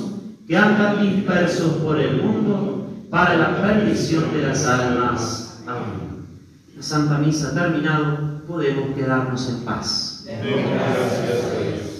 que 0.47 0.57
andan 0.57 1.01
dispersos 1.01 1.75
por 1.83 2.01
el 2.01 2.23
mundo 2.23 2.89
para 3.11 3.37
la 3.37 3.63
perdición 3.63 4.33
de 4.33 4.47
las 4.47 4.67
almas. 4.67 5.63
Amén. 5.67 6.27
La 6.77 6.83
Santa 6.83 7.19
Misa 7.19 7.55
terminado, 7.55 8.43
podemos 8.47 8.95
quedarnos 8.97 9.49
en 9.49 9.65
paz. 9.65 10.14
Dê 10.43 10.63
graças 10.63 11.31
a 11.31 11.94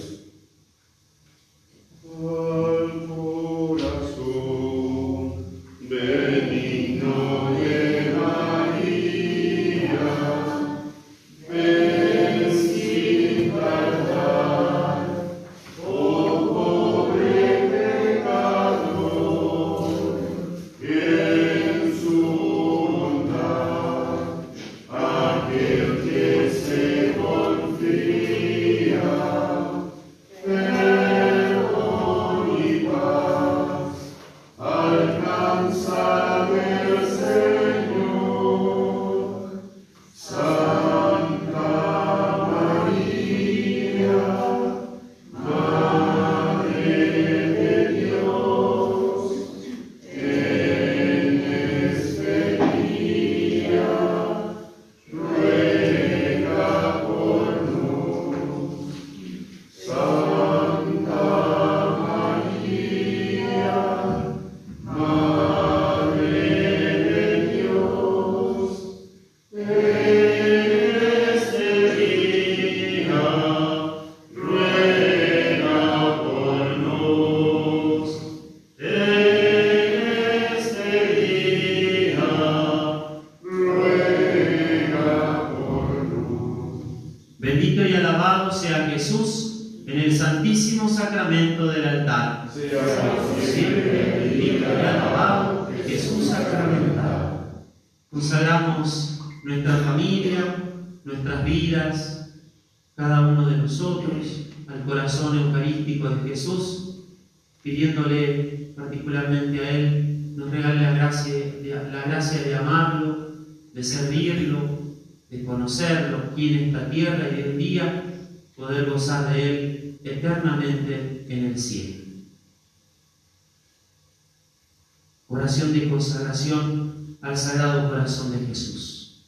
de 125.63 125.89
consagración 125.89 127.17
al 127.21 127.37
Sagrado 127.37 127.89
Corazón 127.89 128.31
de 128.31 128.45
Jesús. 128.45 129.25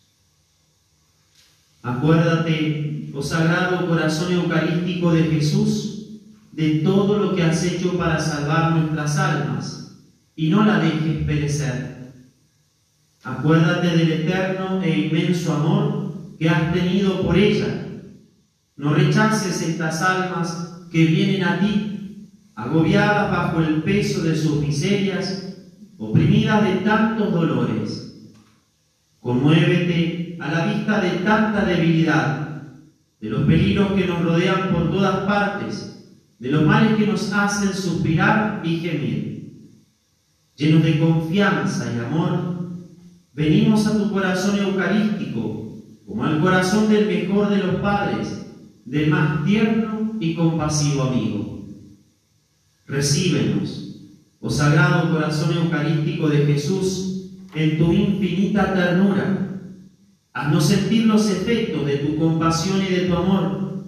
Acuérdate, 1.84 3.12
oh 3.14 3.22
Sagrado 3.22 3.88
Corazón 3.88 4.34
Eucarístico 4.34 5.12
de 5.12 5.24
Jesús, 5.24 6.08
de 6.52 6.80
todo 6.80 7.20
lo 7.20 7.36
que 7.36 7.44
has 7.44 7.64
hecho 7.64 7.98
para 7.98 8.20
salvar 8.20 8.72
nuestras 8.72 9.18
almas 9.18 9.92
y 10.36 10.50
no 10.50 10.66
la 10.66 10.80
dejes 10.80 11.24
perecer. 11.26 11.97
Acuérdate 13.24 13.98
del 13.98 14.12
eterno 14.12 14.82
e 14.82 15.08
inmenso 15.08 15.54
amor 15.54 16.14
que 16.38 16.50
has 16.50 16.74
tenido 16.74 17.22
por 17.22 17.38
ella. 17.38 17.88
No 18.76 18.94
rechaces 18.94 19.62
estas 19.62 20.02
almas 20.02 20.86
que 20.92 21.06
vienen 21.06 21.44
a 21.44 21.60
ti 21.60 22.30
agobiadas 22.56 23.32
bajo 23.32 23.62
el 23.62 23.84
peso 23.84 24.24
de 24.24 24.36
sus 24.36 24.62
miserias, 24.62 25.56
oprimidas 25.98 26.64
de 26.64 26.76
tantos 26.78 27.32
dolores. 27.32 28.32
Conmuévete 29.20 30.38
a 30.40 30.52
la 30.52 30.66
vista 30.74 31.02
de 31.02 31.10
tanta 31.20 31.66
debilidad, 31.66 32.64
de 33.20 33.30
los 33.30 33.46
peligros 33.46 33.94
que 33.94 34.06
nos 34.06 34.24
rodean 34.24 34.72
por 34.72 34.92
todas 34.92 35.26
partes, 35.26 36.08
de 36.40 36.50
los 36.50 36.64
males 36.66 36.96
que 36.98 37.08
nos 37.08 37.32
hacen 37.34 37.74
suspirar 37.74 38.62
y 38.64 38.78
gemir. 38.78 39.38
Llenos 40.56 40.84
de 40.84 41.00
confianza 41.00 41.92
y 41.96 42.00
amor, 42.00 42.57
venimos 43.38 43.86
a 43.86 43.96
tu 43.96 44.12
corazón 44.12 44.58
eucarístico, 44.58 45.84
como 46.08 46.24
al 46.24 46.42
corazón 46.42 46.90
del 46.90 47.06
mejor 47.06 47.52
de 47.52 47.58
los 47.58 47.76
padres, 47.76 48.48
del 48.84 49.12
más 49.12 49.46
tierno 49.46 50.14
y 50.20 50.34
compasivo 50.34 51.04
amigo. 51.04 51.68
Recíbenos, 52.88 54.10
oh 54.40 54.50
sagrado 54.50 55.12
corazón 55.12 55.56
eucarístico 55.56 56.30
de 56.30 56.48
Jesús, 56.48 57.30
en 57.54 57.78
tu 57.78 57.94
infinita 57.94 58.74
ternura. 58.74 59.62
Haznos 60.34 60.66
sentir 60.66 61.06
los 61.06 61.30
efectos 61.30 61.86
de 61.86 61.98
tu 61.98 62.18
compasión 62.18 62.82
y 62.82 62.92
de 62.92 63.02
tu 63.02 63.16
amor. 63.16 63.84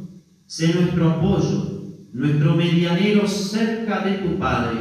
Sé 0.46 0.74
nuestro 0.76 1.10
apoyo, 1.10 1.96
nuestro 2.14 2.56
medianero 2.56 3.28
cerca 3.28 4.02
de 4.02 4.14
tu 4.20 4.38
Padre. 4.38 4.80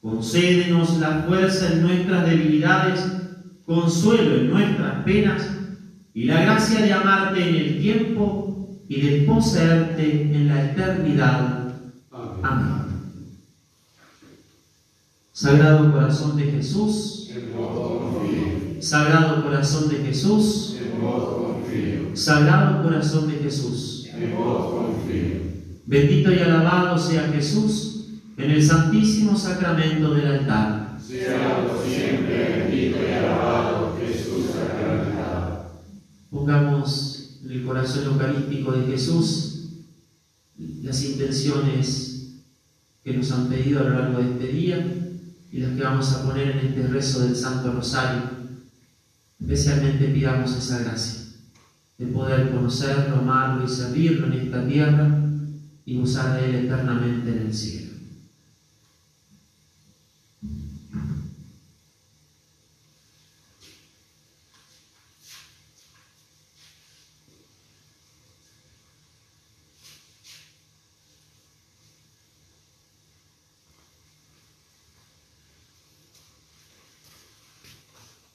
Concédenos 0.00 0.98
la 0.98 1.24
fuerza 1.26 1.72
en 1.72 1.82
nuestras 1.82 2.26
debilidades, 2.26 3.18
consuelo 3.68 4.36
en 4.36 4.50
nuestras 4.50 5.04
penas 5.04 5.46
y 6.14 6.24
la 6.24 6.40
gracia 6.40 6.80
de 6.80 6.90
amarte 6.90 7.46
en 7.46 7.54
el 7.54 7.78
tiempo 7.78 8.66
y 8.88 9.00
de 9.02 9.26
poseerte 9.26 10.22
en 10.22 10.48
la 10.48 10.72
eternidad. 10.72 11.74
Amén. 12.42 12.78
Sagrado 15.32 15.92
corazón 15.92 16.38
de 16.38 16.44
Jesús, 16.44 17.30
Sagrado 18.80 19.44
corazón 19.44 19.90
de 19.90 19.96
Jesús, 19.98 20.78
Sagrado 22.14 22.82
corazón 22.82 23.30
de 23.30 23.36
Jesús. 23.36 24.08
Bendito 25.84 26.32
y 26.32 26.38
alabado 26.38 26.96
sea 26.96 27.28
Jesús 27.28 28.06
en 28.38 28.50
el 28.50 28.62
santísimo 28.62 29.36
sacramento 29.36 30.14
del 30.14 30.26
altar. 30.26 30.87
Sea 31.08 31.66
por 31.66 31.88
siempre 31.88 32.68
y 32.70 32.92
alabado 33.14 33.96
Jesús. 33.98 34.44
Pongamos 36.28 37.40
en 37.42 37.50
el 37.50 37.64
corazón 37.64 38.04
eucarístico 38.08 38.72
de 38.72 38.92
Jesús 38.92 39.70
las 40.82 41.02
intenciones 41.02 42.42
que 43.02 43.14
nos 43.14 43.32
han 43.32 43.48
pedido 43.48 43.80
a 43.80 43.84
lo 43.84 43.98
largo 43.98 44.18
de 44.18 44.32
este 44.32 44.48
día 44.48 44.86
y 45.50 45.60
las 45.60 45.74
que 45.74 45.82
vamos 45.82 46.12
a 46.12 46.26
poner 46.26 46.50
en 46.50 46.58
este 46.58 46.86
rezo 46.88 47.20
del 47.20 47.34
Santo 47.34 47.72
Rosario. 47.72 48.24
Especialmente 49.40 50.08
pidamos 50.08 50.54
esa 50.58 50.80
gracia 50.80 51.22
de 51.96 52.06
poder 52.08 52.50
conocerlo, 52.50 53.16
amarlo 53.16 53.64
y 53.64 53.68
servirlo 53.68 54.26
en 54.26 54.32
esta 54.34 54.68
tierra 54.68 55.24
y 55.86 55.96
gozar 55.96 56.38
de 56.38 56.50
él 56.50 56.66
eternamente 56.66 57.30
en 57.30 57.38
el 57.46 57.54
cielo. 57.54 57.87